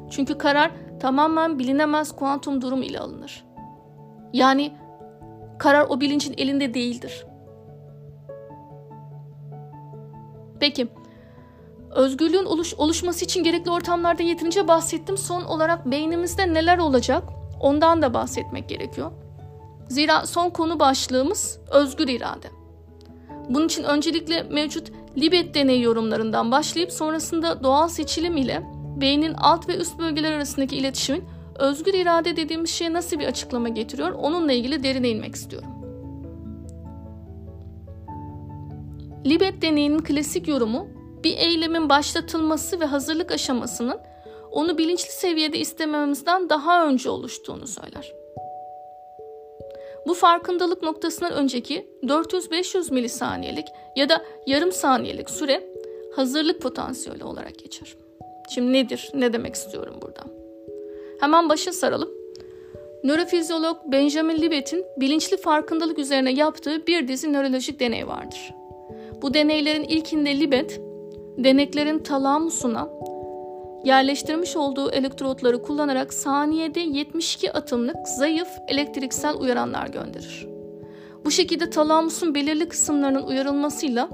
Çünkü 0.09 0.37
karar 0.37 0.71
tamamen 0.99 1.59
bilinemez 1.59 2.11
kuantum 2.11 2.61
durum 2.61 2.83
ile 2.83 2.99
alınır. 2.99 3.44
Yani 4.35 4.73
karar 5.59 5.85
o 5.89 6.01
bilincin 6.01 6.33
elinde 6.37 6.73
değildir. 6.73 7.25
Peki, 10.59 10.87
özgürlüğün 11.95 12.45
oluş, 12.45 12.73
oluşması 12.73 13.25
için 13.25 13.43
gerekli 13.43 13.71
ortamlarda 13.71 14.23
yeterince 14.23 14.67
bahsettim. 14.67 15.17
Son 15.17 15.43
olarak 15.43 15.85
beynimizde 15.85 16.53
neler 16.53 16.77
olacak 16.77 17.23
ondan 17.61 18.01
da 18.01 18.13
bahsetmek 18.13 18.69
gerekiyor. 18.69 19.11
Zira 19.89 20.25
son 20.25 20.49
konu 20.49 20.79
başlığımız 20.79 21.59
özgür 21.71 22.07
irade. 22.07 22.47
Bunun 23.49 23.65
için 23.65 23.83
öncelikle 23.83 24.43
mevcut 24.43 24.91
Libet 25.17 25.55
deney 25.55 25.81
yorumlarından 25.81 26.51
başlayıp 26.51 26.91
sonrasında 26.91 27.63
doğal 27.63 27.87
seçilim 27.87 28.37
ile 28.37 28.63
beynin 29.01 29.33
alt 29.33 29.69
ve 29.69 29.77
üst 29.77 29.99
bölgeler 29.99 30.31
arasındaki 30.31 30.77
iletişimin 30.77 31.23
özgür 31.59 31.93
irade 31.93 32.35
dediğimiz 32.35 32.69
şeye 32.69 32.93
nasıl 32.93 33.19
bir 33.19 33.27
açıklama 33.27 33.69
getiriyor 33.69 34.11
onunla 34.11 34.51
ilgili 34.51 34.83
derine 34.83 35.09
inmek 35.09 35.35
istiyorum. 35.35 35.69
Libet 39.25 39.61
deneyinin 39.61 39.99
klasik 39.99 40.47
yorumu 40.47 40.87
bir 41.23 41.37
eylemin 41.37 41.89
başlatılması 41.89 42.79
ve 42.79 42.85
hazırlık 42.85 43.31
aşamasının 43.31 43.99
onu 44.51 44.77
bilinçli 44.77 45.11
seviyede 45.11 45.59
istemememizden 45.59 46.49
daha 46.49 46.87
önce 46.87 47.09
oluştuğunu 47.09 47.67
söyler. 47.67 48.13
Bu 50.07 50.13
farkındalık 50.13 50.83
noktasından 50.83 51.33
önceki 51.33 51.87
400-500 52.03 52.93
milisaniyelik 52.93 53.67
ya 53.95 54.09
da 54.09 54.25
yarım 54.47 54.71
saniyelik 54.71 55.29
süre 55.29 55.63
hazırlık 56.15 56.61
potansiyeli 56.61 57.23
olarak 57.23 57.59
geçer. 57.59 57.95
Şimdi 58.49 58.73
nedir? 58.73 59.11
Ne 59.13 59.33
demek 59.33 59.55
istiyorum 59.55 59.95
burada? 60.01 60.44
Hemen 61.19 61.49
başa 61.49 61.73
saralım. 61.73 62.09
Nörofizyolog 63.03 63.77
Benjamin 63.85 64.41
Libet'in 64.41 64.85
bilinçli 64.97 65.37
farkındalık 65.37 65.99
üzerine 65.99 66.31
yaptığı 66.31 66.87
bir 66.87 67.07
dizi 67.07 67.33
nörolojik 67.33 67.79
deney 67.79 68.07
vardır. 68.07 68.53
Bu 69.21 69.33
deneylerin 69.33 69.83
ilkinde 69.83 70.39
Libet, 70.39 70.81
deneklerin 71.37 71.99
talamusuna 71.99 72.89
yerleştirmiş 73.83 74.55
olduğu 74.55 74.91
elektrotları 74.91 75.61
kullanarak 75.61 76.13
saniyede 76.13 76.79
72 76.79 77.53
atımlık 77.53 78.07
zayıf 78.07 78.47
elektriksel 78.67 79.35
uyaranlar 79.35 79.87
gönderir. 79.87 80.47
Bu 81.25 81.31
şekilde 81.31 81.69
talamusun 81.69 82.35
belirli 82.35 82.69
kısımlarının 82.69 83.23
uyarılmasıyla 83.23 84.09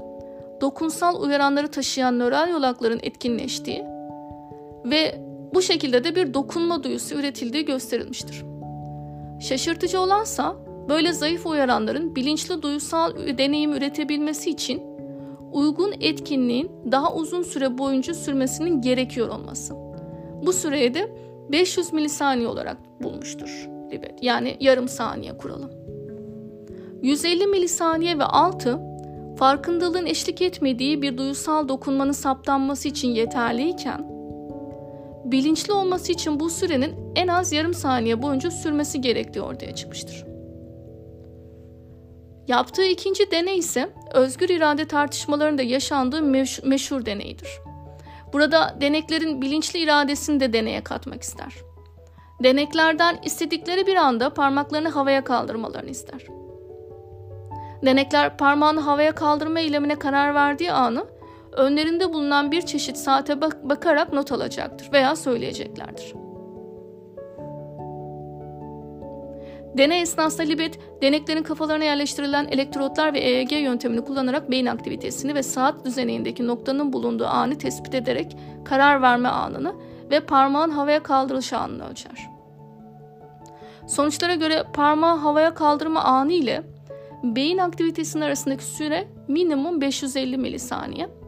dokunsal 0.60 1.22
uyaranları 1.22 1.68
taşıyan 1.68 2.18
nöral 2.18 2.50
yolakların 2.50 3.00
etkinleştiği 3.02 3.84
ve 4.84 5.31
bu 5.54 5.62
şekilde 5.62 6.04
de 6.04 6.16
bir 6.16 6.34
dokunma 6.34 6.82
duyusu 6.82 7.14
üretildiği 7.14 7.64
gösterilmiştir. 7.64 8.44
Şaşırtıcı 9.40 10.00
olansa 10.00 10.56
böyle 10.88 11.12
zayıf 11.12 11.46
uyaranların 11.46 12.16
bilinçli 12.16 12.62
duysal 12.62 13.38
deneyim 13.38 13.72
üretebilmesi 13.72 14.50
için 14.50 14.82
uygun 15.52 15.94
etkinliğin 16.00 16.70
daha 16.92 17.14
uzun 17.14 17.42
süre 17.42 17.78
boyunca 17.78 18.14
sürmesinin 18.14 18.80
gerekiyor 18.80 19.28
olması. 19.28 19.74
Bu 20.46 20.52
süreye 20.52 20.94
de 20.94 21.16
500 21.52 21.92
milisaniye 21.92 22.48
olarak 22.48 22.76
bulmuştur. 23.02 23.68
Yani 24.22 24.56
yarım 24.60 24.88
saniye 24.88 25.36
kuralı. 25.38 25.70
150 27.02 27.46
milisaniye 27.46 28.18
ve 28.18 28.24
altı 28.24 28.80
farkındalığın 29.36 30.06
eşlik 30.06 30.42
etmediği 30.42 31.02
bir 31.02 31.18
duyusal 31.18 31.68
dokunmanın 31.68 32.12
saptanması 32.12 32.88
için 32.88 33.08
yeterliyken 33.08 34.12
bilinçli 35.24 35.72
olması 35.72 36.12
için 36.12 36.40
bu 36.40 36.50
sürenin 36.50 36.94
en 37.16 37.28
az 37.28 37.52
yarım 37.52 37.74
saniye 37.74 38.22
boyunca 38.22 38.50
sürmesi 38.50 39.00
gerektiği 39.00 39.40
ortaya 39.40 39.74
çıkmıştır. 39.74 40.24
Yaptığı 42.48 42.84
ikinci 42.84 43.30
deney 43.30 43.58
ise 43.58 43.90
özgür 44.14 44.48
irade 44.48 44.84
tartışmalarında 44.84 45.62
yaşandığı 45.62 46.18
meş- 46.18 46.68
meşhur 46.68 47.06
deneydir. 47.06 47.48
Burada 48.32 48.76
deneklerin 48.80 49.42
bilinçli 49.42 49.78
iradesini 49.78 50.40
de 50.40 50.52
deneye 50.52 50.84
katmak 50.84 51.22
ister. 51.22 51.54
Deneklerden 52.42 53.18
istedikleri 53.24 53.86
bir 53.86 53.96
anda 53.96 54.34
parmaklarını 54.34 54.88
havaya 54.88 55.24
kaldırmalarını 55.24 55.90
ister. 55.90 56.26
Denekler 57.84 58.36
parmağını 58.36 58.80
havaya 58.80 59.14
kaldırma 59.14 59.60
eylemine 59.60 59.94
karar 59.94 60.34
verdiği 60.34 60.72
anı 60.72 61.06
önlerinde 61.52 62.12
bulunan 62.12 62.52
bir 62.52 62.62
çeşit 62.62 62.96
saate 62.96 63.40
bak- 63.40 63.68
bakarak 63.68 64.12
not 64.12 64.32
alacaktır 64.32 64.92
veya 64.92 65.16
söyleyeceklerdir. 65.16 66.14
Deney 69.78 70.02
esnasında 70.02 70.42
Libet, 70.42 70.78
deneklerin 71.02 71.42
kafalarına 71.42 71.84
yerleştirilen 71.84 72.46
elektrotlar 72.50 73.14
ve 73.14 73.18
EEG 73.18 73.52
yöntemini 73.52 74.04
kullanarak 74.04 74.50
beyin 74.50 74.66
aktivitesini 74.66 75.34
ve 75.34 75.42
saat 75.42 75.84
düzenindeki 75.84 76.46
noktanın 76.46 76.92
bulunduğu 76.92 77.26
anı 77.26 77.58
tespit 77.58 77.94
ederek 77.94 78.36
karar 78.64 79.02
verme 79.02 79.28
anını 79.28 79.74
ve 80.10 80.20
parmağın 80.20 80.70
havaya 80.70 81.02
kaldırılış 81.02 81.52
anını 81.52 81.88
ölçer. 81.90 82.28
Sonuçlara 83.86 84.34
göre 84.34 84.64
parmağı 84.72 85.16
havaya 85.16 85.54
kaldırma 85.54 86.00
anı 86.00 86.32
ile 86.32 86.62
beyin 87.22 87.58
aktivitesinin 87.58 88.24
arasındaki 88.24 88.64
süre 88.64 89.08
minimum 89.28 89.80
550 89.80 90.38
milisaniye. 90.38 91.21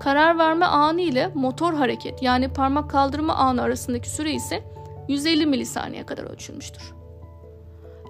Karar 0.00 0.38
verme 0.38 0.66
anı 0.66 1.00
ile 1.00 1.30
motor 1.34 1.74
hareket 1.74 2.22
yani 2.22 2.48
parmak 2.48 2.90
kaldırma 2.90 3.34
anı 3.34 3.62
arasındaki 3.62 4.10
süre 4.10 4.32
ise 4.32 4.64
150 5.08 5.46
milisaniye 5.46 6.06
kadar 6.06 6.24
ölçülmüştür. 6.24 6.92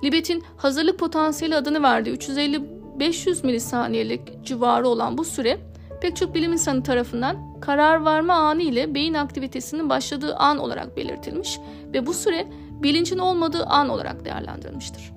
Libet'in 0.04 0.44
hazırlık 0.56 0.98
potansiyeli 0.98 1.56
adını 1.56 1.82
verdiği 1.82 2.16
350-500 2.16 3.46
milisaniyelik 3.46 4.44
civarı 4.44 4.88
olan 4.88 5.18
bu 5.18 5.24
süre 5.24 5.58
pek 6.00 6.16
çok 6.16 6.34
bilim 6.34 6.52
insanı 6.52 6.82
tarafından 6.82 7.60
karar 7.60 8.04
verme 8.04 8.32
anı 8.32 8.62
ile 8.62 8.94
beyin 8.94 9.14
aktivitesinin 9.14 9.88
başladığı 9.88 10.36
an 10.36 10.58
olarak 10.58 10.96
belirtilmiş 10.96 11.60
ve 11.92 12.06
bu 12.06 12.14
süre 12.14 12.46
bilincin 12.82 13.18
olmadığı 13.18 13.64
an 13.64 13.88
olarak 13.88 14.24
değerlendirilmiştir. 14.24 15.12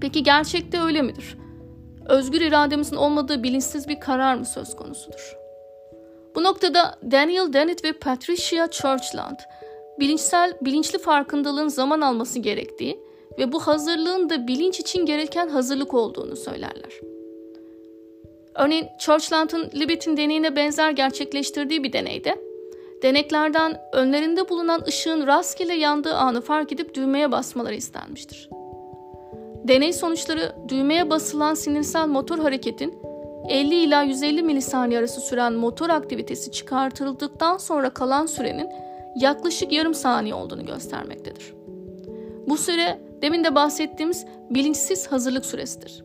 Peki 0.00 0.22
gerçekte 0.22 0.80
öyle 0.80 1.02
midir? 1.02 1.43
Özgür 2.08 2.40
irademizin 2.40 2.96
olmadığı 2.96 3.42
bilinçsiz 3.42 3.88
bir 3.88 4.00
karar 4.00 4.34
mı 4.34 4.44
söz 4.44 4.76
konusudur? 4.76 5.36
Bu 6.34 6.42
noktada 6.42 6.98
Daniel 7.10 7.52
Dennett 7.52 7.84
ve 7.84 7.92
Patricia 7.92 8.70
Churchland 8.70 9.38
bilinçsel 10.00 10.52
bilinçli 10.60 10.98
farkındalığın 10.98 11.68
zaman 11.68 12.00
alması 12.00 12.38
gerektiği 12.38 13.00
ve 13.38 13.52
bu 13.52 13.60
hazırlığın 13.60 14.30
da 14.30 14.46
bilinç 14.46 14.80
için 14.80 15.06
gereken 15.06 15.48
hazırlık 15.48 15.94
olduğunu 15.94 16.36
söylerler. 16.36 16.92
Örneğin 18.54 18.88
Churchland'ın 18.98 19.70
Libet'in 19.74 20.16
deneyine 20.16 20.56
benzer 20.56 20.90
gerçekleştirdiği 20.90 21.84
bir 21.84 21.92
deneyde 21.92 22.38
deneklerden 23.02 23.80
önlerinde 23.92 24.48
bulunan 24.48 24.82
ışığın 24.88 25.26
rastgele 25.26 25.74
yandığı 25.74 26.14
anı 26.14 26.40
fark 26.40 26.72
edip 26.72 26.94
düğmeye 26.94 27.32
basmaları 27.32 27.74
istenmiştir. 27.74 28.48
Deney 29.68 29.92
sonuçları 29.92 30.52
düğmeye 30.68 31.10
basılan 31.10 31.54
sinirsel 31.54 32.06
motor 32.06 32.38
hareketin 32.38 32.98
50 33.48 33.74
ila 33.74 34.02
150 34.02 34.42
milisaniye 34.42 34.98
arası 34.98 35.20
süren 35.20 35.52
motor 35.52 35.90
aktivitesi 35.90 36.52
çıkartıldıktan 36.52 37.56
sonra 37.56 37.90
kalan 37.90 38.26
sürenin 38.26 38.68
yaklaşık 39.16 39.72
yarım 39.72 39.94
saniye 39.94 40.34
olduğunu 40.34 40.66
göstermektedir. 40.66 41.54
Bu 42.48 42.56
süre 42.56 43.00
demin 43.22 43.44
de 43.44 43.54
bahsettiğimiz 43.54 44.26
bilinçsiz 44.50 45.12
hazırlık 45.12 45.46
süresidir. 45.46 46.04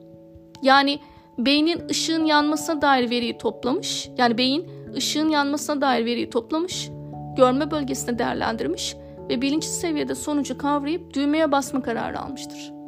Yani 0.62 1.00
beynin 1.38 1.90
ışığın 1.90 2.26
yanmasına 2.26 2.82
dair 2.82 3.10
veriyi 3.10 3.38
toplamış, 3.38 4.10
yani 4.18 4.38
beyin 4.38 4.70
ışığın 4.96 5.30
yanmasına 5.30 5.82
dair 5.82 6.06
veriyi 6.06 6.30
toplamış, 6.30 6.90
görme 7.38 7.72
bölgesine 7.72 8.20
değerlendirmiş 8.20 8.96
ve 9.30 9.42
bilinçli 9.42 9.70
seviyede 9.70 10.16
sonucu 10.16 10.58
kavrayıp 10.58 11.14
düğmeye 11.14 11.52
basma 11.52 11.82
kararı 11.82 12.20
almıştır. 12.20 12.79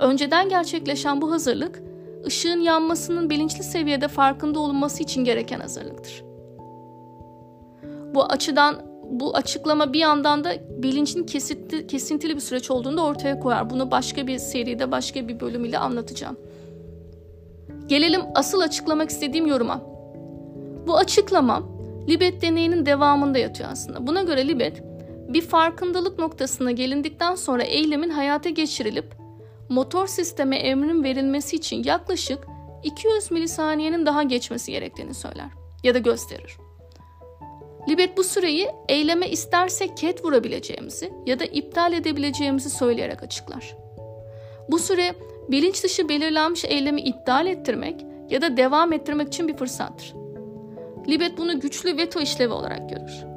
Önceden 0.00 0.48
gerçekleşen 0.48 1.20
bu 1.20 1.32
hazırlık, 1.32 1.82
ışığın 2.26 2.60
yanmasının 2.60 3.30
bilinçli 3.30 3.64
seviyede 3.64 4.08
farkında 4.08 4.60
olunması 4.60 5.02
için 5.02 5.24
gereken 5.24 5.60
hazırlıktır. 5.60 6.24
Bu 8.14 8.24
açıdan 8.24 8.76
bu 9.10 9.36
açıklama 9.36 9.92
bir 9.92 9.98
yandan 9.98 10.44
da 10.44 10.52
bilincin 10.82 11.24
kesitli, 11.24 11.86
kesintili 11.86 12.34
bir 12.36 12.40
süreç 12.40 12.70
olduğunu 12.70 12.96
da 12.96 13.02
ortaya 13.02 13.40
koyar. 13.40 13.70
Bunu 13.70 13.90
başka 13.90 14.26
bir 14.26 14.38
seride, 14.38 14.90
başka 14.90 15.28
bir 15.28 15.40
bölüm 15.40 15.64
ile 15.64 15.78
anlatacağım. 15.78 16.36
Gelelim 17.86 18.20
asıl 18.34 18.60
açıklamak 18.60 19.10
istediğim 19.10 19.46
yoruma. 19.46 19.80
Bu 20.86 20.96
açıklama 20.96 21.62
Libet 22.08 22.42
deneyinin 22.42 22.86
devamında 22.86 23.38
yatıyor 23.38 23.68
aslında. 23.72 24.06
Buna 24.06 24.22
göre 24.22 24.48
Libet 24.48 24.82
bir 25.28 25.42
farkındalık 25.42 26.18
noktasına 26.18 26.70
gelindikten 26.70 27.34
sonra 27.34 27.62
eylemin 27.62 28.10
hayata 28.10 28.50
geçirilip 28.50 29.19
motor 29.70 30.06
sisteme 30.06 30.56
emrin 30.56 31.04
verilmesi 31.04 31.56
için 31.56 31.84
yaklaşık 31.84 32.46
200 32.82 33.30
milisaniyenin 33.30 34.06
daha 34.06 34.22
geçmesi 34.22 34.72
gerektiğini 34.72 35.14
söyler 35.14 35.48
ya 35.82 35.94
da 35.94 35.98
gösterir. 35.98 36.56
Libet 37.88 38.16
bu 38.16 38.24
süreyi 38.24 38.68
eyleme 38.88 39.28
istersek 39.30 39.96
ket 39.96 40.24
vurabileceğimizi 40.24 41.12
ya 41.26 41.40
da 41.40 41.44
iptal 41.44 41.92
edebileceğimizi 41.92 42.70
söyleyerek 42.70 43.22
açıklar. 43.22 43.76
Bu 44.68 44.78
süre 44.78 45.14
bilinç 45.48 45.84
dışı 45.84 46.08
belirlenmiş 46.08 46.64
eylemi 46.64 47.00
iptal 47.00 47.46
ettirmek 47.46 48.04
ya 48.30 48.42
da 48.42 48.56
devam 48.56 48.92
ettirmek 48.92 49.28
için 49.28 49.48
bir 49.48 49.56
fırsattır. 49.56 50.14
Libet 51.08 51.38
bunu 51.38 51.60
güçlü 51.60 51.96
veto 51.96 52.20
işlevi 52.20 52.52
olarak 52.52 52.90
görür. 52.90 53.29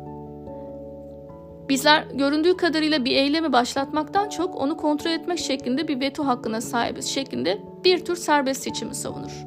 Bizler 1.69 2.03
göründüğü 2.13 2.57
kadarıyla 2.57 3.05
bir 3.05 3.15
eylemi 3.15 3.53
başlatmaktan 3.53 4.29
çok 4.29 4.55
onu 4.55 4.77
kontrol 4.77 5.11
etmek 5.11 5.39
şeklinde 5.39 5.87
bir 5.87 5.99
veto 5.99 6.25
hakkına 6.25 6.61
sahibiz 6.61 7.05
şeklinde 7.05 7.61
bir 7.83 8.05
tür 8.05 8.15
serbest 8.15 8.63
seçimi 8.63 8.95
savunur. 8.95 9.43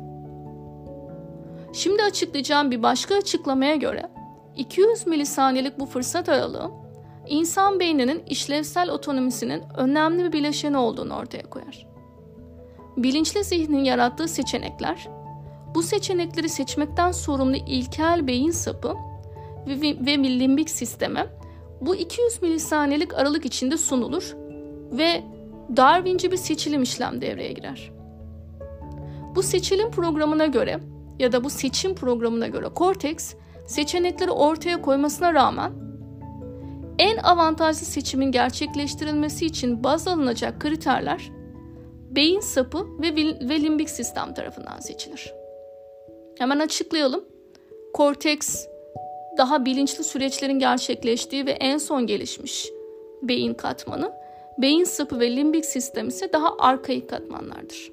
Şimdi 1.73 2.03
açıklayacağım 2.03 2.71
bir 2.71 2.83
başka 2.83 3.15
açıklamaya 3.15 3.77
göre 3.77 4.11
200 4.57 5.07
milisaniyelik 5.07 5.79
bu 5.79 5.87
fırsat 5.87 6.29
aralığı 6.29 6.71
insan 7.29 7.81
beyninin 7.81 8.23
işlevsel 8.27 8.91
otonomisinin 8.91 9.63
önemli 9.77 10.25
bir 10.25 10.33
bileşeni 10.33 10.77
olduğunu 10.77 11.15
ortaya 11.15 11.51
koyar. 11.51 11.87
Bilinçli 12.97 13.45
zihnin 13.45 13.85
yarattığı 13.85 14.29
seçenekler, 14.29 15.09
bu 15.75 15.83
seçenekleri 15.83 16.49
seçmekten 16.49 17.13
sorumlu 17.13 17.57
ilkel 17.57 18.27
beyin 18.27 18.51
sapı 18.51 18.95
ve, 19.67 20.19
limbik 20.19 20.71
sisteme 20.71 21.27
bu 21.81 21.97
200 21.97 22.43
milisaniyelik 22.43 23.15
aralık 23.15 23.45
içinde 23.45 23.77
sunulur 23.77 24.37
ve 24.93 25.23
Darwinci 25.77 26.33
bir 26.33 26.37
seçilim 26.37 26.83
işlem 26.83 27.21
devreye 27.21 27.53
girer. 27.53 27.93
Bu 29.35 29.43
seçilim 29.43 29.91
programına 29.91 30.47
göre 30.47 30.81
ya 31.19 31.33
da 31.33 31.45
bu 31.45 31.51
seçim 31.51 31.95
programına 31.95 32.47
göre 32.47 32.69
korteks 32.69 33.35
seçenekleri 33.67 34.31
ortaya 34.31 34.83
koymasına 34.83 35.35
rağmen 35.35 35.73
en 36.99 37.17
avantajlı 37.17 37.87
seçimin 37.87 38.33
gerçekleştirilmesi 38.33 39.47
için 39.47 39.85
baz 39.85 40.09
alınacak 40.09 40.61
kriterler 40.61 41.31
beyin 42.11 42.41
sapı 42.41 42.87
ve, 43.03 43.17
ve 43.49 43.61
limbik 43.61 43.91
sistem 43.91 44.35
tarafından 44.35 44.81
seçilir. 44.81 45.35
Hemen 46.39 46.59
açıklayalım. 46.59 47.25
Korteks 47.95 48.67
daha 49.39 49.65
bilinçli 49.65 50.05
süreçlerin 50.05 50.59
gerçekleştiği 50.59 51.47
ve 51.47 51.51
en 51.51 51.79
son 51.79 52.07
gelişmiş 52.07 52.69
beyin 53.23 53.55
katmanı. 53.55 54.13
Beyin 54.59 54.85
sapı 54.85 55.21
ve 55.21 55.37
limbik 55.37 55.65
sistem 55.65 56.09
ise 56.09 56.33
daha 56.33 56.57
arkaik 56.59 57.11
katmanlardır. 57.11 57.93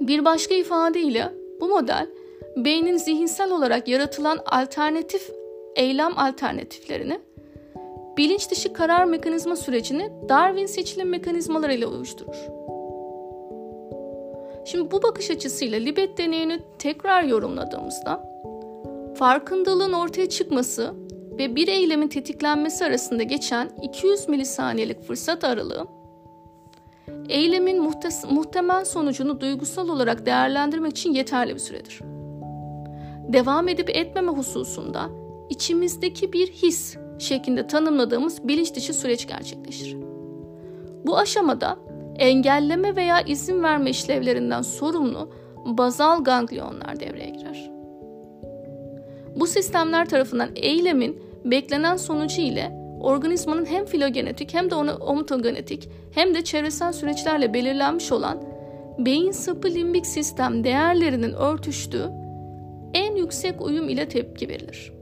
Bir 0.00 0.24
başka 0.24 0.54
ifadeyle 0.54 1.32
bu 1.60 1.68
model 1.68 2.06
beynin 2.56 2.96
zihinsel 2.96 3.50
olarak 3.50 3.88
yaratılan 3.88 4.38
alternatif 4.46 5.30
eylem 5.76 6.18
alternatiflerini 6.18 7.20
bilinç 8.16 8.50
dışı 8.50 8.72
karar 8.72 9.04
mekanizma 9.04 9.56
sürecini 9.56 10.12
Darwin 10.28 10.66
seçilim 10.66 11.08
mekanizmalarıyla 11.08 11.88
uyuşturur. 11.88 12.63
Şimdi 14.64 14.90
bu 14.90 15.02
bakış 15.02 15.30
açısıyla 15.30 15.78
Libet 15.78 16.18
deneyini 16.18 16.60
tekrar 16.78 17.22
yorumladığımızda 17.22 18.34
farkındalığın 19.14 19.92
ortaya 19.92 20.28
çıkması 20.28 20.94
ve 21.38 21.56
bir 21.56 21.68
eylemin 21.68 22.08
tetiklenmesi 22.08 22.84
arasında 22.84 23.22
geçen 23.22 23.70
200 23.82 24.28
milisaniyelik 24.28 25.02
fırsat 25.02 25.44
aralığı 25.44 25.86
eylemin 27.28 27.82
muhtemel 28.30 28.84
sonucunu 28.84 29.40
duygusal 29.40 29.88
olarak 29.88 30.26
değerlendirmek 30.26 30.90
için 30.90 31.12
yeterli 31.12 31.54
bir 31.54 31.60
süredir 31.60 32.00
devam 33.28 33.68
edip 33.68 33.90
etmeme 33.96 34.32
hususunda 34.32 35.10
içimizdeki 35.50 36.32
bir 36.32 36.52
his 36.52 36.96
şeklinde 37.18 37.66
tanımladığımız 37.66 38.48
bilinç 38.48 38.74
dışı 38.74 38.94
süreç 38.94 39.28
gerçekleşir. 39.28 39.96
Bu 41.06 41.18
aşamada 41.18 41.76
engelleme 42.18 42.96
veya 42.96 43.20
izin 43.20 43.62
verme 43.62 43.90
işlevlerinden 43.90 44.62
sorumlu 44.62 45.32
bazal 45.64 46.24
ganglionlar 46.24 47.00
devreye 47.00 47.30
girer. 47.30 47.70
Bu 49.36 49.46
sistemler 49.46 50.08
tarafından 50.08 50.48
eylemin 50.56 51.22
beklenen 51.44 51.96
sonucu 51.96 52.40
ile 52.40 52.72
organizmanın 53.00 53.66
hem 53.66 53.84
filogenetik 53.84 54.54
hem 54.54 54.70
de 54.70 54.74
ontogenetik 54.74 55.88
hem 56.12 56.34
de 56.34 56.44
çevresel 56.44 56.92
süreçlerle 56.92 57.54
belirlenmiş 57.54 58.12
olan 58.12 58.42
beyin 58.98 59.30
sapı 59.30 59.68
limbik 59.68 60.06
sistem 60.06 60.64
değerlerinin 60.64 61.32
örtüştüğü 61.32 62.10
en 62.94 63.16
yüksek 63.16 63.60
uyum 63.60 63.88
ile 63.88 64.08
tepki 64.08 64.48
verilir. 64.48 64.92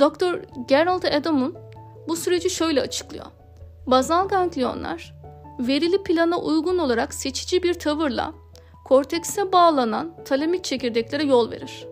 Dr. 0.00 0.40
Gerald 0.68 1.02
Adam'ın 1.02 1.54
bu 2.08 2.16
süreci 2.16 2.50
şöyle 2.50 2.80
açıklıyor. 2.80 3.26
Bazal 3.86 4.28
ganglionlar 4.28 5.14
verili 5.58 6.02
plana 6.02 6.40
uygun 6.40 6.78
olarak 6.78 7.14
seçici 7.14 7.62
bir 7.62 7.74
tavırla 7.74 8.32
kortekse 8.84 9.52
bağlanan 9.52 10.12
talemik 10.24 10.64
çekirdeklere 10.64 11.22
yol 11.22 11.50
verir. 11.50 11.86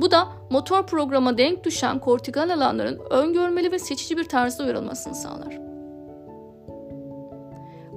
Bu 0.00 0.10
da 0.10 0.28
motor 0.50 0.86
programa 0.86 1.38
denk 1.38 1.64
düşen 1.64 1.98
kortikal 1.98 2.50
alanların 2.50 3.00
öngörmeli 3.10 3.72
ve 3.72 3.78
seçici 3.78 4.16
bir 4.16 4.24
tarzda 4.24 4.64
uyarılmasını 4.64 5.14
sağlar. 5.14 5.58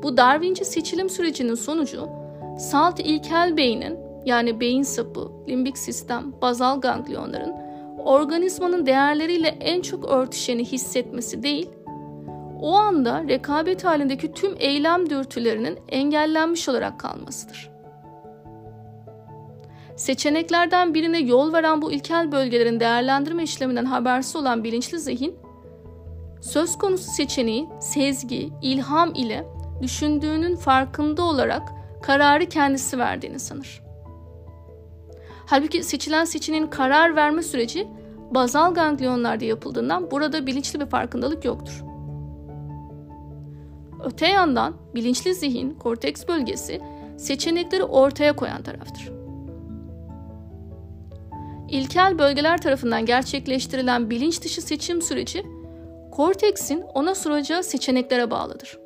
Bu 0.03 0.17
Darwinci 0.17 0.65
seçilim 0.65 1.09
sürecinin 1.09 1.55
sonucu 1.55 2.09
Salt 2.59 2.99
ilkel 2.99 3.57
beynin 3.57 3.99
yani 4.25 4.59
beyin 4.59 4.83
sapı, 4.83 5.31
limbik 5.47 5.77
sistem, 5.77 6.33
bazal 6.41 6.81
ganglionların 6.81 7.55
organizmanın 7.99 8.85
değerleriyle 8.85 9.47
en 9.47 9.81
çok 9.81 10.05
örtüşeni 10.05 10.65
hissetmesi 10.65 11.43
değil, 11.43 11.69
o 12.61 12.75
anda 12.75 13.23
rekabet 13.27 13.83
halindeki 13.83 14.31
tüm 14.31 14.55
eylem 14.59 15.09
dürtülerinin 15.09 15.79
engellenmiş 15.89 16.69
olarak 16.69 16.99
kalmasıdır. 16.99 17.69
Seçeneklerden 19.95 20.93
birine 20.93 21.19
yol 21.19 21.53
veren 21.53 21.81
bu 21.81 21.91
ilkel 21.91 22.31
bölgelerin 22.31 22.79
değerlendirme 22.79 23.43
işleminden 23.43 23.85
habersiz 23.85 24.35
olan 24.35 24.63
bilinçli 24.63 24.99
zihin, 24.99 25.35
söz 26.41 26.77
konusu 26.77 27.11
seçeneği 27.11 27.69
sezgi, 27.79 28.49
ilham 28.61 29.13
ile 29.15 29.47
düşündüğünün 29.81 30.55
farkında 30.55 31.23
olarak 31.23 31.61
kararı 32.01 32.45
kendisi 32.45 32.99
verdiğini 32.99 33.39
sanır. 33.39 33.81
Halbuki 35.45 35.83
seçilen 35.83 36.25
seçeneğin 36.25 36.67
karar 36.67 37.15
verme 37.15 37.43
süreci 37.43 37.87
bazal 38.31 38.73
ganglionlarda 38.73 39.45
yapıldığından 39.45 40.11
burada 40.11 40.47
bilinçli 40.47 40.79
bir 40.79 40.85
farkındalık 40.85 41.45
yoktur. 41.45 41.86
Öte 44.03 44.27
yandan 44.27 44.75
bilinçli 44.95 45.35
zihin, 45.35 45.73
korteks 45.73 46.27
bölgesi 46.27 46.81
seçenekleri 47.17 47.83
ortaya 47.83 48.35
koyan 48.35 48.63
taraftır. 48.63 49.11
İlkel 51.69 52.19
bölgeler 52.19 52.61
tarafından 52.61 53.05
gerçekleştirilen 53.05 54.09
bilinç 54.09 54.43
dışı 54.43 54.61
seçim 54.61 55.01
süreci 55.01 55.43
korteksin 56.11 56.81
ona 56.93 57.15
sunacağı 57.15 57.63
seçeneklere 57.63 58.31
bağlıdır. 58.31 58.79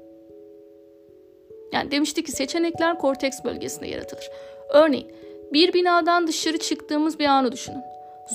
Yani 1.74 1.92
demiştik 1.92 2.26
ki 2.26 2.32
seçenekler 2.32 2.98
korteks 2.98 3.44
bölgesinde 3.44 3.88
yaratılır. 3.88 4.30
Örneğin 4.70 5.12
bir 5.54 5.74
binadan 5.74 6.28
dışarı 6.28 6.58
çıktığımız 6.58 7.20
bir 7.20 7.26
anı 7.26 7.52
düşünün. 7.52 7.82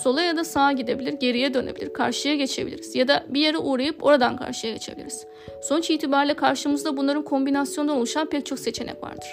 Sola 0.03 0.23
ya 0.23 0.37
da 0.37 0.45
sağa 0.45 0.73
gidebilir, 0.73 1.13
geriye 1.13 1.55
dönebilir, 1.55 1.93
karşıya 1.93 2.35
geçebiliriz 2.35 2.95
ya 2.95 3.09
da 3.09 3.25
bir 3.29 3.41
yere 3.41 3.59
uğrayıp 3.59 4.05
oradan 4.05 4.37
karşıya 4.37 4.73
geçebiliriz. 4.73 5.27
Sonuç 5.63 5.91
itibariyle 5.91 6.35
karşımızda 6.35 6.97
bunların 6.97 7.25
kombinasyonundan 7.25 7.97
oluşan 7.97 8.27
pek 8.27 8.47
çok 8.47 8.59
seçenek 8.59 9.03
vardır. 9.03 9.29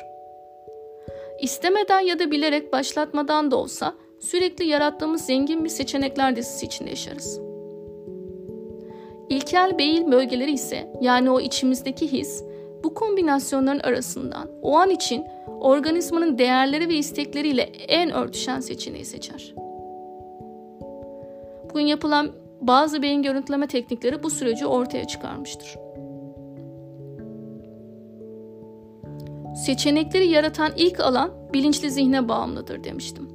İstemeden 1.42 2.00
ya 2.00 2.20
da 2.20 2.32
bilerek 2.32 2.74
başlatmadan 2.74 3.52
da 3.52 3.56
olsa 3.56 3.94
sürekli 4.20 4.66
yarattığımız 4.66 5.22
zengin 5.22 5.64
bir 5.64 5.70
seçenekler 5.70 6.36
dizisi 6.36 6.66
içinde 6.66 6.90
yaşarız. 6.90 7.40
İlkel 9.30 9.78
beyin 9.78 10.12
bölgeleri 10.12 10.52
ise 10.52 10.94
yani 11.02 11.32
o 11.32 11.40
içimizdeki 11.40 12.12
his 12.12 12.44
bu 12.84 12.94
kombinasyonların 12.94 13.80
arasından 13.80 14.50
o 14.62 14.78
an 14.78 14.90
için 14.90 15.26
organizmanın 15.62 16.38
değerleri 16.38 16.90
ve 16.90 16.96
istekleriyle 16.96 17.62
en 17.88 18.12
örtüşen 18.12 18.60
seçeneği 18.60 19.06
seçer. 19.06 19.63
Bugün 21.74 21.86
yapılan 21.86 22.32
bazı 22.62 23.02
beyin 23.02 23.24
görüntüleme 23.24 23.68
teknikleri 23.68 24.24
bu 24.24 24.30
süreci 24.30 24.66
ortaya 24.66 25.08
çıkarmıştır. 25.08 25.76
Seçenekleri 29.66 30.28
yaratan 30.28 30.72
ilk 30.78 31.00
alan 31.00 31.32
bilinçli 31.54 31.92
zihne 31.92 32.30
bağımlıdır 32.30 32.84
demiştim. 32.84 33.30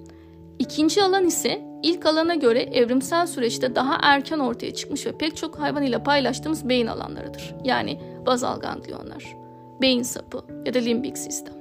İkinci 0.58 1.02
alan 1.02 1.26
ise 1.26 1.60
ilk 1.82 2.06
alana 2.06 2.34
göre 2.34 2.62
evrimsel 2.62 3.26
süreçte 3.26 3.74
daha 3.74 3.98
erken 4.02 4.38
ortaya 4.38 4.74
çıkmış 4.74 5.06
ve 5.06 5.18
pek 5.18 5.36
çok 5.36 5.58
hayvan 5.58 5.82
ile 5.82 6.02
paylaştığımız 6.02 6.68
beyin 6.68 6.86
alanlarıdır. 6.86 7.54
Yani 7.64 8.00
bazal 8.26 8.60
ganglionlar, 8.60 9.36
beyin 9.82 10.02
sapı 10.02 10.44
ya 10.66 10.74
da 10.74 10.78
limbik 10.78 11.18
sistem. 11.18 11.57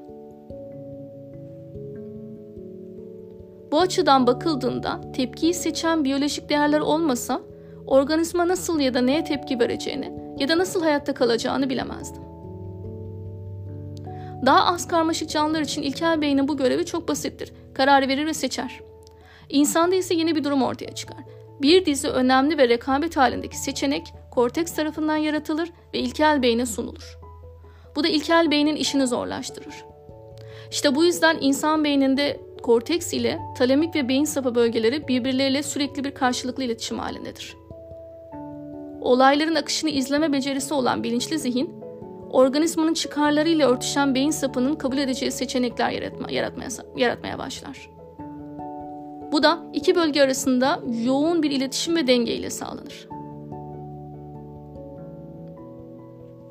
Bu 3.71 3.79
açıdan 3.79 4.27
bakıldığında 4.27 5.11
tepkiyi 5.11 5.53
seçen 5.53 6.03
biyolojik 6.03 6.49
değerler 6.49 6.79
olmasa 6.79 7.41
organizma 7.85 8.47
nasıl 8.47 8.79
ya 8.79 8.93
da 8.93 9.01
neye 9.01 9.23
tepki 9.23 9.59
vereceğini 9.59 10.13
ya 10.39 10.49
da 10.49 10.57
nasıl 10.57 10.81
hayatta 10.81 11.13
kalacağını 11.13 11.69
bilemezdim. 11.69 12.23
Daha 14.45 14.65
az 14.65 14.87
karmaşık 14.87 15.29
canlılar 15.29 15.61
için 15.61 15.81
ilkel 15.81 16.21
beynin 16.21 16.47
bu 16.47 16.57
görevi 16.57 16.85
çok 16.85 17.07
basittir. 17.07 17.53
Karar 17.73 18.07
verir 18.07 18.25
ve 18.25 18.33
seçer. 18.33 18.81
İnsanda 19.49 19.95
ise 19.95 20.13
yeni 20.15 20.35
bir 20.35 20.43
durum 20.43 20.63
ortaya 20.63 20.91
çıkar. 20.91 21.17
Bir 21.61 21.85
dizi 21.85 22.07
önemli 22.07 22.57
ve 22.57 22.69
rekabet 22.69 23.17
halindeki 23.17 23.57
seçenek 23.57 24.13
korteks 24.31 24.73
tarafından 24.73 25.17
yaratılır 25.17 25.71
ve 25.93 25.99
ilkel 25.99 26.41
beyne 26.41 26.65
sunulur. 26.65 27.17
Bu 27.95 28.03
da 28.03 28.07
ilkel 28.07 28.51
beynin 28.51 28.75
işini 28.75 29.07
zorlaştırır. 29.07 29.85
İşte 30.71 30.95
bu 30.95 31.05
yüzden 31.05 31.37
insan 31.41 31.83
beyninde 31.83 32.39
korteks 32.61 33.13
ile 33.13 33.39
talemik 33.57 33.95
ve 33.95 34.07
beyin 34.07 34.25
sapı 34.25 34.55
bölgeleri 34.55 35.07
birbirleriyle 35.07 35.63
sürekli 35.63 36.03
bir 36.03 36.11
karşılıklı 36.11 36.63
iletişim 36.63 36.99
halindedir. 36.99 37.55
Olayların 39.01 39.55
akışını 39.55 39.89
izleme 39.89 40.33
becerisi 40.33 40.73
olan 40.73 41.03
bilinçli 41.03 41.39
zihin, 41.39 41.79
organizmanın 42.29 42.93
çıkarlarıyla 42.93 43.69
örtüşen 43.69 44.15
beyin 44.15 44.31
sapının 44.31 44.75
kabul 44.75 44.97
edeceği 44.97 45.31
seçenekler 45.31 45.91
yaratma, 45.91 46.31
yaratmaya, 46.31 46.69
yaratmaya 46.95 47.39
başlar. 47.39 47.89
Bu 49.31 49.43
da 49.43 49.59
iki 49.73 49.95
bölge 49.95 50.21
arasında 50.21 50.79
yoğun 51.03 51.43
bir 51.43 51.51
iletişim 51.51 51.95
ve 51.95 52.07
denge 52.07 52.35
ile 52.35 52.49
sağlanır. 52.49 53.07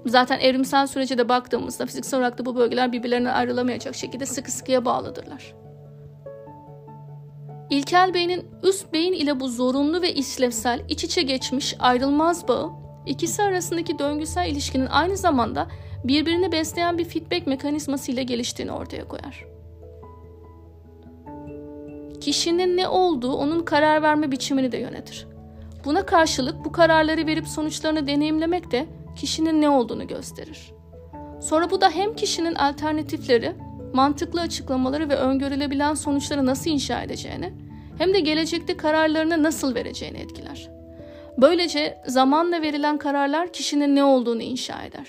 Zaten 0.07 0.39
evrimsel 0.41 0.87
sürece 0.87 1.19
de 1.19 1.29
baktığımızda 1.29 1.87
fiziksel 1.87 2.21
olarak 2.21 2.39
da 2.39 2.47
bu 2.47 2.57
bölgeler 2.57 2.93
birbirlerinden 2.93 3.35
ayrılamayacak 3.35 3.95
şekilde 3.95 4.27
sıkı 4.27 4.51
sıkıya 4.53 4.85
bağlıdırlar. 4.85 5.55
İlkel 7.71 8.15
beynin 8.15 8.45
üst 8.63 8.93
beyin 8.93 9.13
ile 9.13 9.41
bu 9.41 9.49
zorunlu 9.49 10.03
ve 10.03 10.15
işlevsel 10.15 10.81
iç 10.89 11.05
içe 11.05 11.23
geçmiş 11.23 11.77
ayrılmaz 11.79 12.49
bağı 12.49 12.71
ikisi 13.07 13.43
arasındaki 13.43 13.99
döngüsel 13.99 14.51
ilişkinin 14.51 14.87
aynı 14.87 15.17
zamanda 15.17 15.67
birbirini 16.05 16.53
besleyen 16.53 16.99
bir 16.99 17.05
feedback 17.05 17.47
mekanizması 17.47 18.13
ile 18.13 18.23
geliştiğini 18.23 18.73
ortaya 18.73 19.09
koyar. 19.09 19.45
Kişinin 22.21 22.77
ne 22.77 22.89
olduğu 22.89 23.33
onun 23.33 23.61
karar 23.61 24.03
verme 24.03 24.33
biçimini 24.33 24.73
de 24.73 24.79
yönetir. 24.79 25.27
Buna 25.85 26.07
karşılık 26.07 26.65
bu 26.65 26.73
kararları 26.73 27.27
verip 27.27 27.49
sonuçlarını 27.49 28.07
deneyimlemek 28.07 28.71
de 28.71 28.87
kişinin 29.17 29.61
ne 29.61 29.69
olduğunu 29.69 30.07
gösterir. 30.07 30.73
Sonra 31.41 31.71
bu 31.71 31.81
da 31.81 31.91
hem 31.91 32.15
kişinin 32.15 32.55
alternatifleri, 32.55 33.53
mantıklı 33.97 34.41
açıklamaları 34.41 35.09
ve 35.09 35.17
öngörülebilen 35.17 35.95
sonuçları 35.95 36.47
nasıl 36.47 36.71
inşa 36.71 37.03
edeceğini, 37.03 37.53
hem 37.99 38.15
de 38.15 38.21
gelecekte 38.21 38.77
kararlarını 38.77 39.43
nasıl 39.43 39.75
vereceğini 39.75 40.19
etkiler. 40.19 40.71
Böylece 41.39 41.99
zamanla 42.07 42.63
verilen 42.63 42.99
kararlar 42.99 43.53
kişinin 43.53 43.97
ne 43.97 44.05
olduğunu 44.05 44.43
inşa 44.43 44.85
eder. 44.85 45.09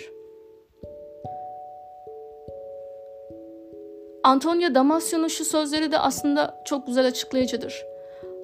Antonio 4.23 4.75
Damasio'nun 4.75 5.27
şu 5.27 5.45
sözleri 5.45 5.91
de 5.91 5.99
aslında 5.99 6.63
çok 6.65 6.87
güzel 6.87 7.07
açıklayıcıdır. 7.07 7.83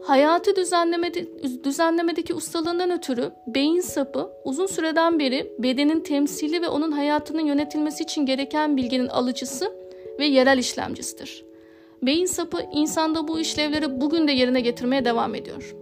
Hayatı 0.03 0.55
düzenlemede, 0.55 1.27
düzenlemedeki 1.63 2.33
ustalığından 2.33 2.91
ötürü 2.91 3.31
beyin 3.47 3.81
sapı 3.81 4.29
uzun 4.43 4.65
süreden 4.65 5.19
beri 5.19 5.53
bedenin 5.59 5.99
temsili 5.99 6.61
ve 6.61 6.67
onun 6.67 6.91
hayatının 6.91 7.45
yönetilmesi 7.45 8.03
için 8.03 8.25
gereken 8.25 8.77
bilginin 8.77 9.07
alıcısı 9.07 9.82
ve 10.19 10.25
yerel 10.25 10.57
işlemcisidir. 10.57 11.45
Beyin 12.01 12.25
sapı 12.25 12.61
insanda 12.71 13.27
bu 13.27 13.39
işlevleri 13.39 14.01
bugün 14.01 14.27
de 14.27 14.31
yerine 14.31 14.61
getirmeye 14.61 15.05
devam 15.05 15.35
ediyor. 15.35 15.75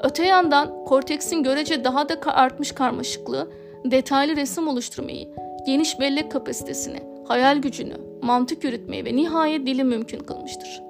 Öte 0.00 0.26
yandan 0.26 0.84
korteksin 0.84 1.42
görece 1.42 1.84
daha 1.84 2.08
da 2.08 2.34
artmış 2.34 2.72
karmaşıklığı, 2.72 3.52
detaylı 3.84 4.36
resim 4.36 4.68
oluşturmayı, 4.68 5.28
geniş 5.66 6.00
bellek 6.00 6.32
kapasitesini, 6.32 7.02
hayal 7.28 7.58
gücünü, 7.58 7.94
mantık 8.22 8.64
yürütmeyi 8.64 9.04
ve 9.04 9.16
nihayet 9.16 9.66
dili 9.66 9.84
mümkün 9.84 10.20
kılmıştır. 10.20 10.82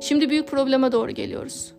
Şimdi 0.00 0.30
büyük 0.30 0.48
probleme 0.48 0.92
doğru 0.92 1.10
geliyoruz. 1.10 1.72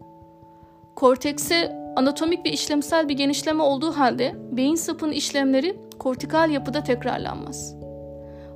Kortekse 0.95 1.83
anatomik 1.95 2.45
ve 2.45 2.51
işlemsel 2.51 3.09
bir 3.09 3.13
genişleme 3.13 3.63
olduğu 3.63 3.91
halde 3.91 4.35
beyin 4.51 4.75
sapının 4.75 5.11
işlemleri 5.11 5.75
kortikal 5.99 6.51
yapıda 6.51 6.83
tekrarlanmaz. 6.83 7.82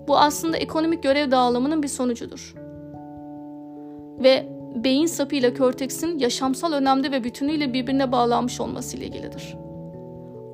Bu 0.07 0.17
aslında 0.17 0.57
ekonomik 0.57 1.03
görev 1.03 1.31
dağılımının 1.31 1.83
bir 1.83 1.87
sonucudur. 1.87 2.55
Ve 4.23 4.45
beyin 4.83 5.05
sapı 5.05 5.35
ile 5.35 5.53
korteksin 5.53 6.19
yaşamsal 6.19 6.73
önemde 6.73 7.11
ve 7.11 7.23
bütünüyle 7.23 7.73
birbirine 7.73 8.11
bağlanmış 8.11 8.61
olması 8.61 8.97
ile 8.97 9.05
ilgilidir. 9.05 9.55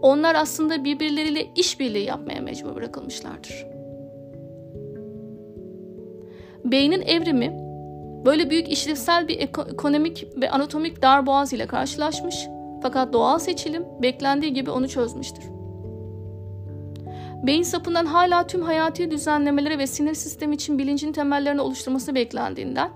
Onlar 0.02 0.36
aslında 0.36 0.84
birbirleriyle 0.84 1.48
işbirliği 1.56 2.06
yapmaya 2.06 2.42
mecbur 2.42 2.76
bırakılmışlardır. 2.76 3.68
Beynin 6.66 7.02
evrimi 7.02 7.58
böyle 8.26 8.50
büyük 8.50 8.70
işlevsel 8.70 9.28
bir 9.28 9.40
ekonomik 9.40 10.28
ve 10.42 10.52
anatomik 10.52 11.02
darboğaz 11.02 11.54
ile 11.54 11.68
karşılaşmış 11.68 12.48
fakat 12.82 13.14
doğal 13.14 13.40
seçilim 13.40 13.86
beklendiği 14.02 14.54
gibi 14.54 14.72
onu 14.72 14.90
çözmüştür. 14.90 15.44
Beyin 17.44 17.64
sapından 17.64 18.06
hala 18.06 18.48
tüm 18.48 18.62
hayati 18.62 19.12
düzenlemeleri 19.12 19.80
ve 19.80 19.88
sinir 19.88 20.14
sistemi 20.14 20.56
için 20.56 20.80
bilincin 20.80 21.12
temellerini 21.12 21.62
oluşturması 21.62 22.16
beklendiğinden 22.16 22.92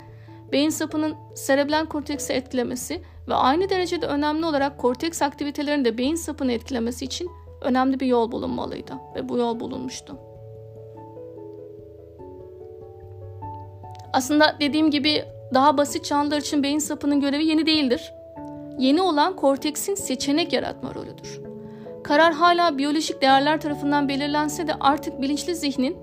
beyin 0.51 0.69
sapının 0.69 1.15
serebral 1.35 1.85
korteksi 1.85 2.33
etkilemesi 2.33 3.01
ve 3.27 3.33
aynı 3.33 3.69
derecede 3.69 4.05
önemli 4.05 4.45
olarak 4.45 4.77
korteks 4.77 5.21
aktivitelerini 5.21 5.85
de 5.85 5.97
beyin 5.97 6.15
sapını 6.15 6.51
etkilemesi 6.51 7.05
için 7.05 7.29
önemli 7.61 7.99
bir 7.99 8.05
yol 8.05 8.31
bulunmalıydı 8.31 8.93
ve 9.15 9.29
bu 9.29 9.37
yol 9.37 9.59
bulunmuştu. 9.59 10.17
Aslında 14.13 14.55
dediğim 14.59 14.91
gibi 14.91 15.25
daha 15.53 15.77
basit 15.77 16.05
canlılar 16.05 16.37
için 16.37 16.63
beyin 16.63 16.79
sapının 16.79 17.21
görevi 17.21 17.45
yeni 17.45 17.65
değildir. 17.65 18.13
Yeni 18.77 19.01
olan 19.01 19.35
korteksin 19.35 19.95
seçenek 19.95 20.53
yaratma 20.53 20.95
rolüdür. 20.95 21.46
Karar 22.07 22.33
hala 22.33 22.77
biyolojik 22.77 23.21
değerler 23.21 23.61
tarafından 23.61 24.09
belirlense 24.09 24.67
de 24.67 24.73
artık 24.79 25.21
bilinçli 25.21 25.55
zihnin 25.55 25.97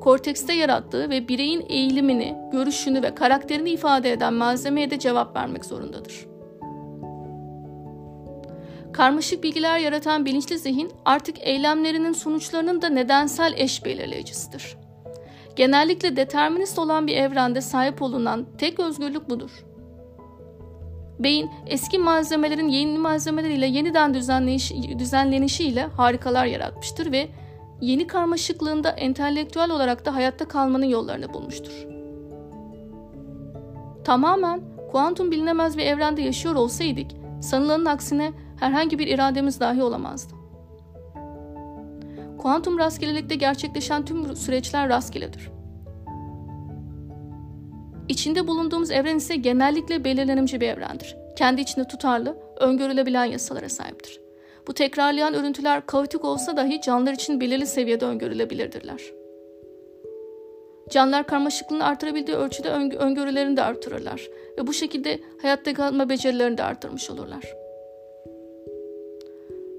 kortekste 0.00 0.52
yarattığı 0.52 1.10
ve 1.10 1.28
bireyin 1.28 1.64
eğilimini, 1.68 2.36
görüşünü 2.52 3.02
ve 3.02 3.14
karakterini 3.14 3.70
ifade 3.70 4.12
eden 4.12 4.34
malzemeye 4.34 4.90
de 4.90 4.98
cevap 4.98 5.36
vermek 5.36 5.64
zorundadır. 5.64 6.26
Karmaşık 8.92 9.42
bilgiler 9.42 9.78
yaratan 9.78 10.24
bilinçli 10.24 10.58
zihin 10.58 10.92
artık 11.04 11.36
eylemlerinin 11.40 12.12
sonuçlarının 12.12 12.82
da 12.82 12.88
nedensel 12.88 13.54
eş 13.56 13.84
belirleyicisidir. 13.84 14.76
Genellikle 15.56 16.16
determinist 16.16 16.78
olan 16.78 17.06
bir 17.06 17.16
evrende 17.16 17.60
sahip 17.60 18.02
olunan 18.02 18.46
tek 18.58 18.80
özgürlük 18.80 19.30
budur. 19.30 19.50
Beyin 21.18 21.50
eski 21.66 21.98
malzemelerin 21.98 22.68
yeni 22.68 22.98
malzemeleriyle 22.98 23.66
yeniden 23.66 24.14
düzenleyiş, 24.14 24.72
düzenlenişiyle 24.98 25.82
harikalar 25.82 26.46
yaratmıştır 26.46 27.12
ve 27.12 27.28
yeni 27.80 28.06
karmaşıklığında 28.06 28.90
entelektüel 28.90 29.70
olarak 29.70 30.06
da 30.06 30.14
hayatta 30.14 30.48
kalmanın 30.48 30.86
yollarını 30.86 31.34
bulmuştur. 31.34 31.86
Tamamen 34.04 34.60
kuantum 34.92 35.30
bilinemez 35.30 35.78
bir 35.78 35.86
evrende 35.86 36.22
yaşıyor 36.22 36.54
olsaydık, 36.54 37.10
sanılanın 37.40 37.84
aksine 37.84 38.32
herhangi 38.60 38.98
bir 38.98 39.06
irademiz 39.06 39.60
dahi 39.60 39.82
olamazdı. 39.82 40.34
Kuantum 42.38 42.78
rastgelelikte 42.78 43.34
gerçekleşen 43.34 44.04
tüm 44.04 44.36
süreçler 44.36 44.88
rastgeledir. 44.88 45.53
İçinde 48.08 48.46
bulunduğumuz 48.46 48.90
evren 48.90 49.16
ise 49.16 49.36
genellikle 49.36 50.04
belirlenimci 50.04 50.60
bir 50.60 50.68
evrendir. 50.68 51.16
Kendi 51.36 51.60
içinde 51.60 51.86
tutarlı, 51.88 52.36
öngörülebilen 52.56 53.24
yasalara 53.24 53.68
sahiptir. 53.68 54.20
Bu 54.66 54.74
tekrarlayan 54.74 55.34
örüntüler 55.34 55.86
kaotik 55.86 56.24
olsa 56.24 56.56
dahi 56.56 56.80
canlılar 56.80 57.12
için 57.12 57.40
belirli 57.40 57.66
seviyede 57.66 58.04
öngörülebilirdirler. 58.04 59.00
Canlılar 60.90 61.26
karmaşıklığını 61.26 61.84
artırabildiği 61.84 62.36
ölçüde 62.36 62.70
öngörülerini 62.98 63.56
de 63.56 63.62
artırırlar 63.62 64.30
ve 64.58 64.66
bu 64.66 64.72
şekilde 64.72 65.20
hayatta 65.42 65.74
kalma 65.74 66.08
becerilerini 66.08 66.58
de 66.58 66.62
artırmış 66.62 67.10
olurlar. 67.10 67.54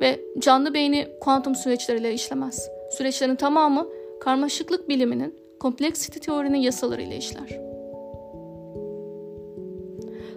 Ve 0.01 0.19
canlı 0.39 0.73
beyni 0.73 1.07
kuantum 1.21 1.55
süreçleriyle 1.55 2.13
işlemez. 2.13 2.69
Süreçlerin 2.91 3.35
tamamı 3.35 3.87
karmaşıklık 4.19 4.89
biliminin, 4.89 5.39
kompleksite 5.59 6.19
teorinin 6.19 6.57
yasalarıyla 6.57 7.15
işler. 7.15 7.74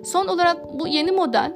Son 0.04 0.26
olarak 0.26 0.78
bu 0.80 0.88
yeni 0.88 1.12
model 1.12 1.52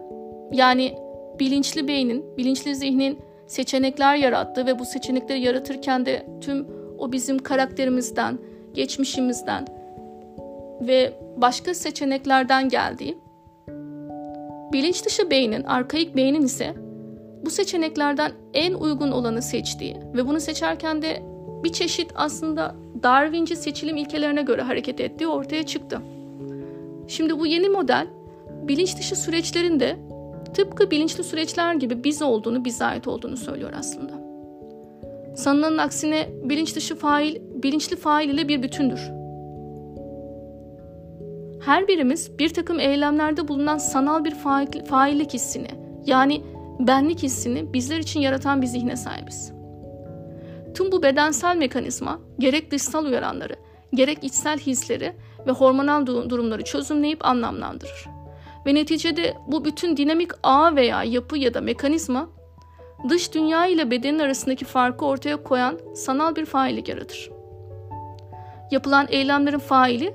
yani 0.53 0.95
bilinçli 1.41 1.89
beynin, 1.89 2.37
bilinçli 2.37 2.75
zihnin 2.75 3.19
seçenekler 3.47 4.17
yarattığı 4.17 4.67
ve 4.67 4.79
bu 4.79 4.85
seçenekleri 4.85 5.41
yaratırken 5.41 6.07
de 6.07 6.27
tüm 6.41 6.67
o 6.99 7.13
bizim 7.13 7.39
karakterimizden, 7.39 8.39
geçmişimizden 8.75 9.67
ve 10.81 11.13
başka 11.37 11.75
seçeneklerden 11.75 12.69
geldiği. 12.69 13.19
Bilinç 14.73 15.07
dışı 15.07 15.31
beynin, 15.31 15.63
arkaik 15.63 16.17
beynin 16.17 16.43
ise 16.43 16.75
bu 17.45 17.51
seçeneklerden 17.51 18.33
en 18.55 18.75
uygun 18.75 19.11
olanı 19.11 19.43
seçtiği 19.43 19.97
ve 20.15 20.27
bunu 20.27 20.41
seçerken 20.41 21.03
de 21.03 21.23
bir 21.65 21.73
çeşit 21.73 22.13
aslında 22.15 22.75
Darwinci 23.03 23.57
seçilim 23.57 23.97
ilkelerine 23.97 24.43
göre 24.43 24.63
hareket 24.63 25.01
ettiği 25.01 25.27
ortaya 25.27 25.63
çıktı. 25.63 25.99
Şimdi 27.09 27.39
bu 27.39 27.47
yeni 27.47 27.69
model 27.69 28.07
bilinç 28.69 28.99
dışı 28.99 29.17
süreçlerin 29.17 29.81
de 29.81 29.97
tıpkı 30.55 30.91
bilinçli 30.91 31.25
süreçler 31.25 31.75
gibi 31.75 32.05
biz 32.05 32.23
olduğunu, 32.23 32.65
bize 32.65 32.85
ait 32.85 33.09
olduğunu 33.09 33.37
söylüyor 33.37 33.73
aslında. 33.79 34.13
Sanılanın 35.37 35.79
aksine 35.79 36.29
bilinç 36.45 36.77
dışı 36.77 36.97
fail, 36.97 37.37
bilinçli 37.63 37.97
fail 37.97 38.29
ile 38.29 38.49
bir 38.49 38.63
bütündür. 38.63 39.11
Her 41.65 41.89
birimiz 41.89 42.39
bir 42.39 42.55
takım 42.55 42.81
eylemlerde 42.81 43.49
bulunan 43.49 43.79
sanal 43.79 44.25
bir 44.25 44.35
fail, 44.35 44.85
faillik 44.85 45.35
hissini, 45.35 45.69
yani 46.07 46.43
benlik 46.81 47.23
hissini 47.23 47.73
bizler 47.73 47.99
için 47.99 48.21
yaratan 48.21 48.63
bir 48.63 48.67
zihne 48.67 48.97
sahibiz. 48.97 49.53
Tüm 50.75 50.93
bu 50.93 51.03
bedensel 51.03 51.57
mekanizma 51.57 52.21
gerek 52.39 52.71
dışsal 52.71 53.05
uyaranları, 53.05 53.55
gerek 53.95 54.19
içsel 54.23 54.59
hisleri 54.59 55.13
ve 55.47 55.51
hormonal 55.51 56.07
durumları 56.07 56.65
çözümleyip 56.65 57.27
anlamlandırır. 57.27 58.12
Ve 58.67 58.75
neticede 58.75 59.35
bu 59.47 59.65
bütün 59.65 59.97
dinamik 59.97 60.31
ağ 60.43 60.77
veya 60.77 61.05
yapı 61.05 61.39
ya 61.39 61.55
da 61.55 61.61
mekanizma 61.61 62.29
dış 63.09 63.35
dünya 63.35 63.67
ile 63.67 63.91
bedenin 63.91 64.19
arasındaki 64.19 64.65
farkı 64.65 65.05
ortaya 65.05 65.43
koyan 65.43 65.79
sanal 65.95 66.37
bir 66.37 66.45
faillik 66.45 66.89
yaratır. 66.89 67.31
Yapılan 68.71 69.07
eylemlerin 69.11 69.59
faili, 69.59 70.15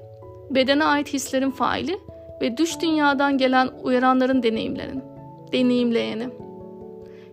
bedene 0.50 0.84
ait 0.84 1.14
hislerin 1.14 1.52
faili 1.52 2.00
ve 2.42 2.58
dış 2.58 2.82
dünyadan 2.82 3.38
gelen 3.38 3.70
uyaranların 3.84 4.44
deneyimlerin, 4.44 5.04
deneyimleyeni. 5.52 6.30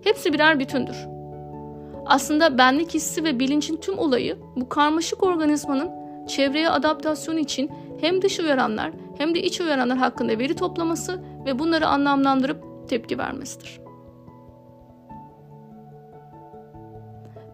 Hepsi 0.05 0.33
birer 0.33 0.61
bütündür. 0.61 0.97
Aslında 2.07 2.59
benlik 2.59 2.95
hissi 2.95 3.25
ve 3.25 3.41
bilincin 3.41 3.77
tüm 3.77 3.99
olayı 3.99 4.37
bu 4.57 4.69
karmaşık 4.69 5.23
organizmanın 5.23 5.91
çevreye 6.27 6.71
adaptasyon 6.71 7.37
için 7.37 7.71
hem 8.01 8.23
dış 8.23 8.41
uyaranlar 8.41 8.91
hem 9.19 9.35
de 9.35 9.43
iç 9.43 9.61
uyaranlar 9.61 9.99
hakkında 9.99 10.39
veri 10.39 10.57
toplaması 10.57 11.21
ve 11.47 11.59
bunları 11.59 11.87
anlamlandırıp 11.87 12.89
tepki 12.89 13.19
vermesidir. 13.19 13.81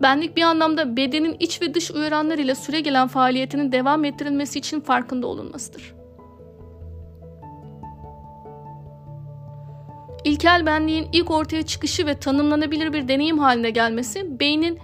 Benlik 0.02 0.36
bir 0.36 0.42
anlamda 0.42 0.96
bedenin 0.96 1.36
iç 1.40 1.62
ve 1.62 1.74
dış 1.74 1.90
uyaranlar 1.90 2.38
ile 2.38 2.54
süre 2.54 2.80
gelen 2.80 3.08
faaliyetinin 3.08 3.72
devam 3.72 4.04
ettirilmesi 4.04 4.58
için 4.58 4.80
farkında 4.80 5.26
olunmasıdır. 5.26 5.94
İlkel 10.24 10.66
benliğin 10.66 11.08
ilk 11.12 11.30
ortaya 11.30 11.62
çıkışı 11.62 12.06
ve 12.06 12.14
tanımlanabilir 12.14 12.92
bir 12.92 13.08
deneyim 13.08 13.38
haline 13.38 13.70
gelmesi 13.70 14.40
beynin 14.40 14.78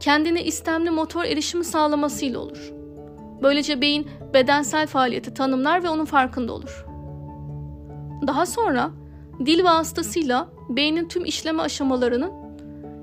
kendine 0.00 0.44
istemli 0.44 0.90
motor 0.90 1.24
erişimi 1.24 1.64
sağlamasıyla 1.64 2.38
olur. 2.38 2.75
Böylece 3.42 3.80
beyin 3.80 4.08
bedensel 4.34 4.86
faaliyeti 4.86 5.34
tanımlar 5.34 5.82
ve 5.82 5.88
onun 5.88 6.04
farkında 6.04 6.52
olur. 6.52 6.86
Daha 8.26 8.46
sonra 8.46 8.90
dil 9.46 9.64
vasıtasıyla 9.64 10.48
beynin 10.68 11.08
tüm 11.08 11.24
işleme 11.24 11.62
aşamalarının 11.62 12.32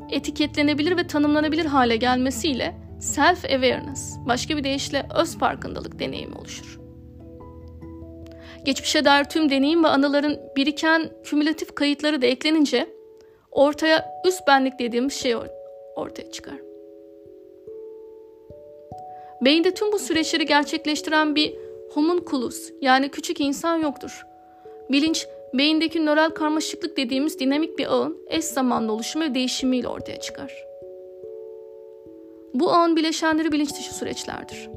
etiketlenebilir 0.10 0.98
ve 0.98 1.08
tanımlanabilir 1.08 1.66
hale 1.66 1.96
gelmesiyle 1.96 2.76
self-awareness, 3.00 4.28
başka 4.28 4.58
bir 4.58 4.64
deyişle 4.64 5.08
öz 5.16 5.38
farkındalık 5.38 6.00
deneyimi 6.00 6.36
oluşur. 6.36 6.80
Geçmişe 8.66 9.06
dair 9.06 9.24
tüm 9.24 9.50
deneyim 9.50 9.84
ve 9.84 9.88
anıların 9.88 10.40
biriken 10.56 11.10
kümülatif 11.24 11.76
kayıtları 11.76 12.22
da 12.22 12.26
eklenince 12.26 12.90
ortaya 13.52 14.06
üst 14.28 14.48
benlik 14.48 14.80
dediğimiz 14.80 15.14
şey 15.14 15.36
ortaya 15.96 16.32
çıkar. 16.32 16.73
Beyinde 19.46 19.74
tüm 19.74 19.92
bu 19.92 20.00
süreçleri 20.00 20.46
gerçekleştiren 20.46 21.36
bir 21.36 21.54
homunculus 21.94 22.72
yani 22.82 23.10
küçük 23.10 23.42
insan 23.42 23.78
yoktur. 23.78 24.26
Bilinç 24.92 25.28
beyindeki 25.54 26.06
nöral 26.06 26.30
karmaşıklık 26.30 26.98
dediğimiz 26.98 27.40
dinamik 27.40 27.78
bir 27.78 27.94
ağın 27.94 28.18
eş 28.28 28.46
zamanlı 28.46 28.92
oluşumu 28.92 29.26
ve 29.26 29.36
değişimiyle 29.36 29.88
ortaya 29.88 30.20
çıkar. 30.20 30.54
Bu 32.54 32.72
ağın 32.72 32.96
bileşenleri 32.96 33.52
bilinç 33.52 33.74
dışı 33.74 33.96
süreçlerdir. 33.96 34.70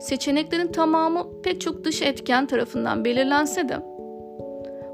Seçeneklerin 0.00 0.72
tamamı 0.72 1.42
pek 1.42 1.60
çok 1.60 1.84
dış 1.84 2.02
etken 2.02 2.46
tarafından 2.46 3.04
belirlense 3.04 3.68
de 3.68 3.76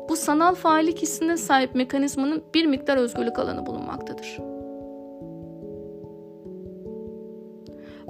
bu 0.09 0.16
sanal 0.16 0.55
faillik 0.55 1.03
hissine 1.03 1.36
sahip 1.36 1.74
mekanizmanın 1.74 2.42
bir 2.55 2.66
miktar 2.66 2.96
özgürlük 2.96 3.38
alanı 3.38 3.66
bulunmaktadır. 3.66 4.51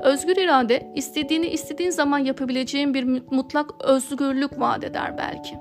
Özgür 0.03 0.37
irade 0.37 0.93
istediğini 0.95 1.47
istediğin 1.47 1.91
zaman 1.91 2.19
yapabileceğin 2.19 2.95
bir 2.95 3.23
mutlak 3.31 3.85
özgürlük 3.85 4.61
vaat 4.61 4.85
eder 4.85 5.19
belki. 5.19 5.55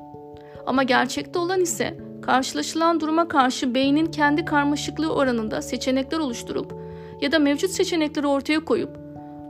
Ama 0.66 0.84
gerçekte 0.84 1.40
olan 1.40 1.62
ise 1.62 1.98
karşılaşılan 2.22 3.00
duruma 3.00 3.28
karşı 3.28 3.76
beynin 3.76 4.06
kendi 4.06 4.46
karmaşıklığı 4.46 5.14
oranında 5.14 5.62
seçenekler 5.62 6.20
oluşturup 6.20 6.74
ya 7.22 7.32
da 7.32 7.40
mevcut 7.40 7.72
seçenekleri 7.72 8.28
ortaya 8.28 8.66
koyup 8.66 9.00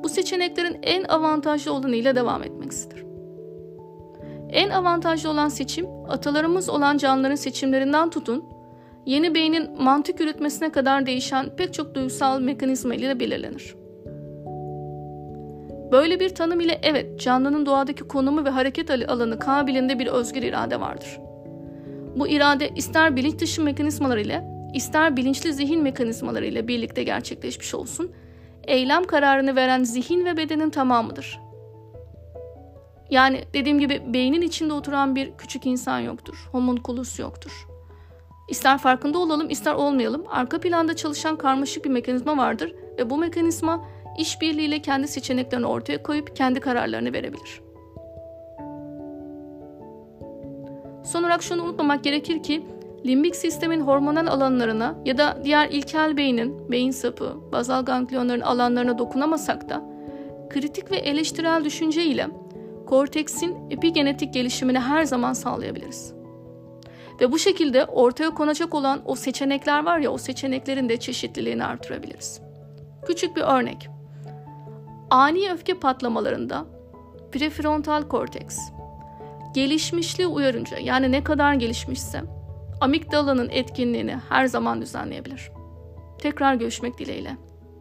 bu 0.04 0.10
seçeneklerin 0.10 0.80
en 0.84 1.04
avantajlı 1.04 1.74
olanıyla 1.74 2.16
devam 2.16 2.44
etmesidir. 2.44 3.04
En 4.50 4.70
avantajlı 4.70 5.30
olan 5.30 5.50
seçim 5.50 5.88
atalarımız 6.08 6.70
olan 6.70 6.98
canlıların 6.98 7.36
seçimlerinden 7.36 8.10
tutun 8.10 8.46
yeni 9.06 9.36
beynin 9.36 9.84
mantık 9.84 10.20
yürütmesine 10.20 10.72
kadar 10.72 11.06
değişen 11.06 11.56
pek 11.56 11.74
çok 11.74 11.96
duygusal 11.96 12.40
mekanizma 12.40 12.96
ile 12.96 13.20
belirlenir. 13.20 13.81
Böyle 15.92 16.20
bir 16.20 16.36
tanım 16.36 16.60
ile 16.60 16.80
evet 16.84 17.20
canlının 17.20 17.66
doğadaki 17.66 18.04
konumu 18.04 18.46
ve 18.46 18.50
hareket 18.50 18.92
alanı 18.92 19.40
kabilinde 19.40 20.00
bir 20.00 20.08
özgür 20.08 20.44
irade 20.44 20.80
vardır. 20.80 21.20
Bu 22.16 22.28
irade 22.28 22.70
ister 22.70 23.16
bilinç 23.16 23.40
dışı 23.40 23.62
mekanizmalar 23.62 24.18
ile 24.18 24.44
ister 24.74 25.18
bilinçli 25.18 25.54
zihin 25.54 25.84
mekanizmaları 25.84 26.46
ile 26.46 26.68
birlikte 26.68 27.04
gerçekleşmiş 27.04 27.76
olsun, 27.76 28.12
eylem 28.64 29.04
kararını 29.04 29.56
veren 29.56 29.84
zihin 29.84 30.26
ve 30.26 30.38
bedenin 30.38 30.70
tamamıdır. 30.70 31.40
Yani 33.10 33.44
dediğim 33.54 33.80
gibi 33.80 34.02
beynin 34.14 34.42
içinde 34.42 34.74
oturan 34.74 35.16
bir 35.16 35.32
küçük 35.38 35.66
insan 35.66 36.00
yoktur. 36.00 36.50
Homunculus 36.52 37.20
yoktur. 37.20 37.68
İster 38.50 38.78
farkında 38.78 39.20
olalım 39.20 39.50
ister 39.50 39.74
olmayalım 39.74 40.24
arka 40.30 40.60
planda 40.60 40.96
çalışan 40.96 41.36
karmaşık 41.36 41.86
bir 41.86 41.90
mekanizma 41.90 42.38
vardır 42.38 42.76
ve 42.98 43.10
bu 43.10 43.18
mekanizma 43.18 43.86
işbirliğiyle 44.18 44.80
kendi 44.80 45.08
seçeneklerini 45.08 45.66
ortaya 45.66 46.04
koyup 46.04 46.36
kendi 46.36 46.60
kararlarını 46.60 47.14
verebilir. 47.14 47.62
Son 51.04 51.24
olarak 51.24 51.44
şunu 51.44 51.64
unutmamak 51.64 52.04
gerekir 52.04 52.44
ki 52.44 52.66
limbik 53.06 53.36
sistemin 53.36 53.82
hormonal 53.82 54.28
alanlarına 54.28 54.96
ya 55.06 55.18
da 55.18 55.38
diğer 55.44 55.70
ilkel 55.70 56.18
beynin, 56.18 56.72
beyin 56.72 56.92
sapı, 56.92 57.38
bazal 57.52 57.86
ganglionların 57.86 58.42
alanlarına 58.42 58.98
dokunamasak 58.98 59.70
da 59.70 59.84
kritik 60.50 60.92
ve 60.92 60.98
eleştirel 60.98 61.64
düşünce 61.64 62.06
ile 62.06 62.28
korteksin 62.88 63.58
epigenetik 63.70 64.34
gelişimini 64.34 64.80
her 64.80 65.04
zaman 65.04 65.34
sağlayabiliriz. 65.34 66.14
Ve 67.22 67.32
bu 67.32 67.40
şekilde 67.40 67.86
ortaya 67.86 68.30
konacak 68.30 68.74
olan 68.74 69.02
o 69.06 69.16
seçenekler 69.16 69.86
var 69.86 70.00
ya 70.00 70.12
o 70.12 70.18
seçeneklerin 70.18 70.90
de 70.90 70.98
çeşitliliğini 70.98 71.66
artırabiliriz. 71.66 72.42
Küçük 73.08 73.36
bir 73.36 73.42
örnek. 73.42 73.90
Ani 75.12 75.52
öfke 75.52 75.74
patlamalarında 75.74 76.66
prefrontal 77.32 78.08
korteks 78.08 78.60
gelişmişliği 79.54 80.28
uyarınca 80.28 80.78
yani 80.80 81.12
ne 81.12 81.24
kadar 81.24 81.54
gelişmişse 81.54 82.22
amigdalanın 82.82 83.50
etkinliğini 83.50 84.18
her 84.30 84.46
zaman 84.46 84.82
düzenleyebilir. 84.82 85.52
Tekrar 86.20 86.56
görüşmek 86.56 86.98
dileğiyle. 86.98 87.38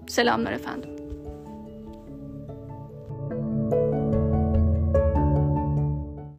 Selamlar 0.09 0.53
efendim. 0.53 1.00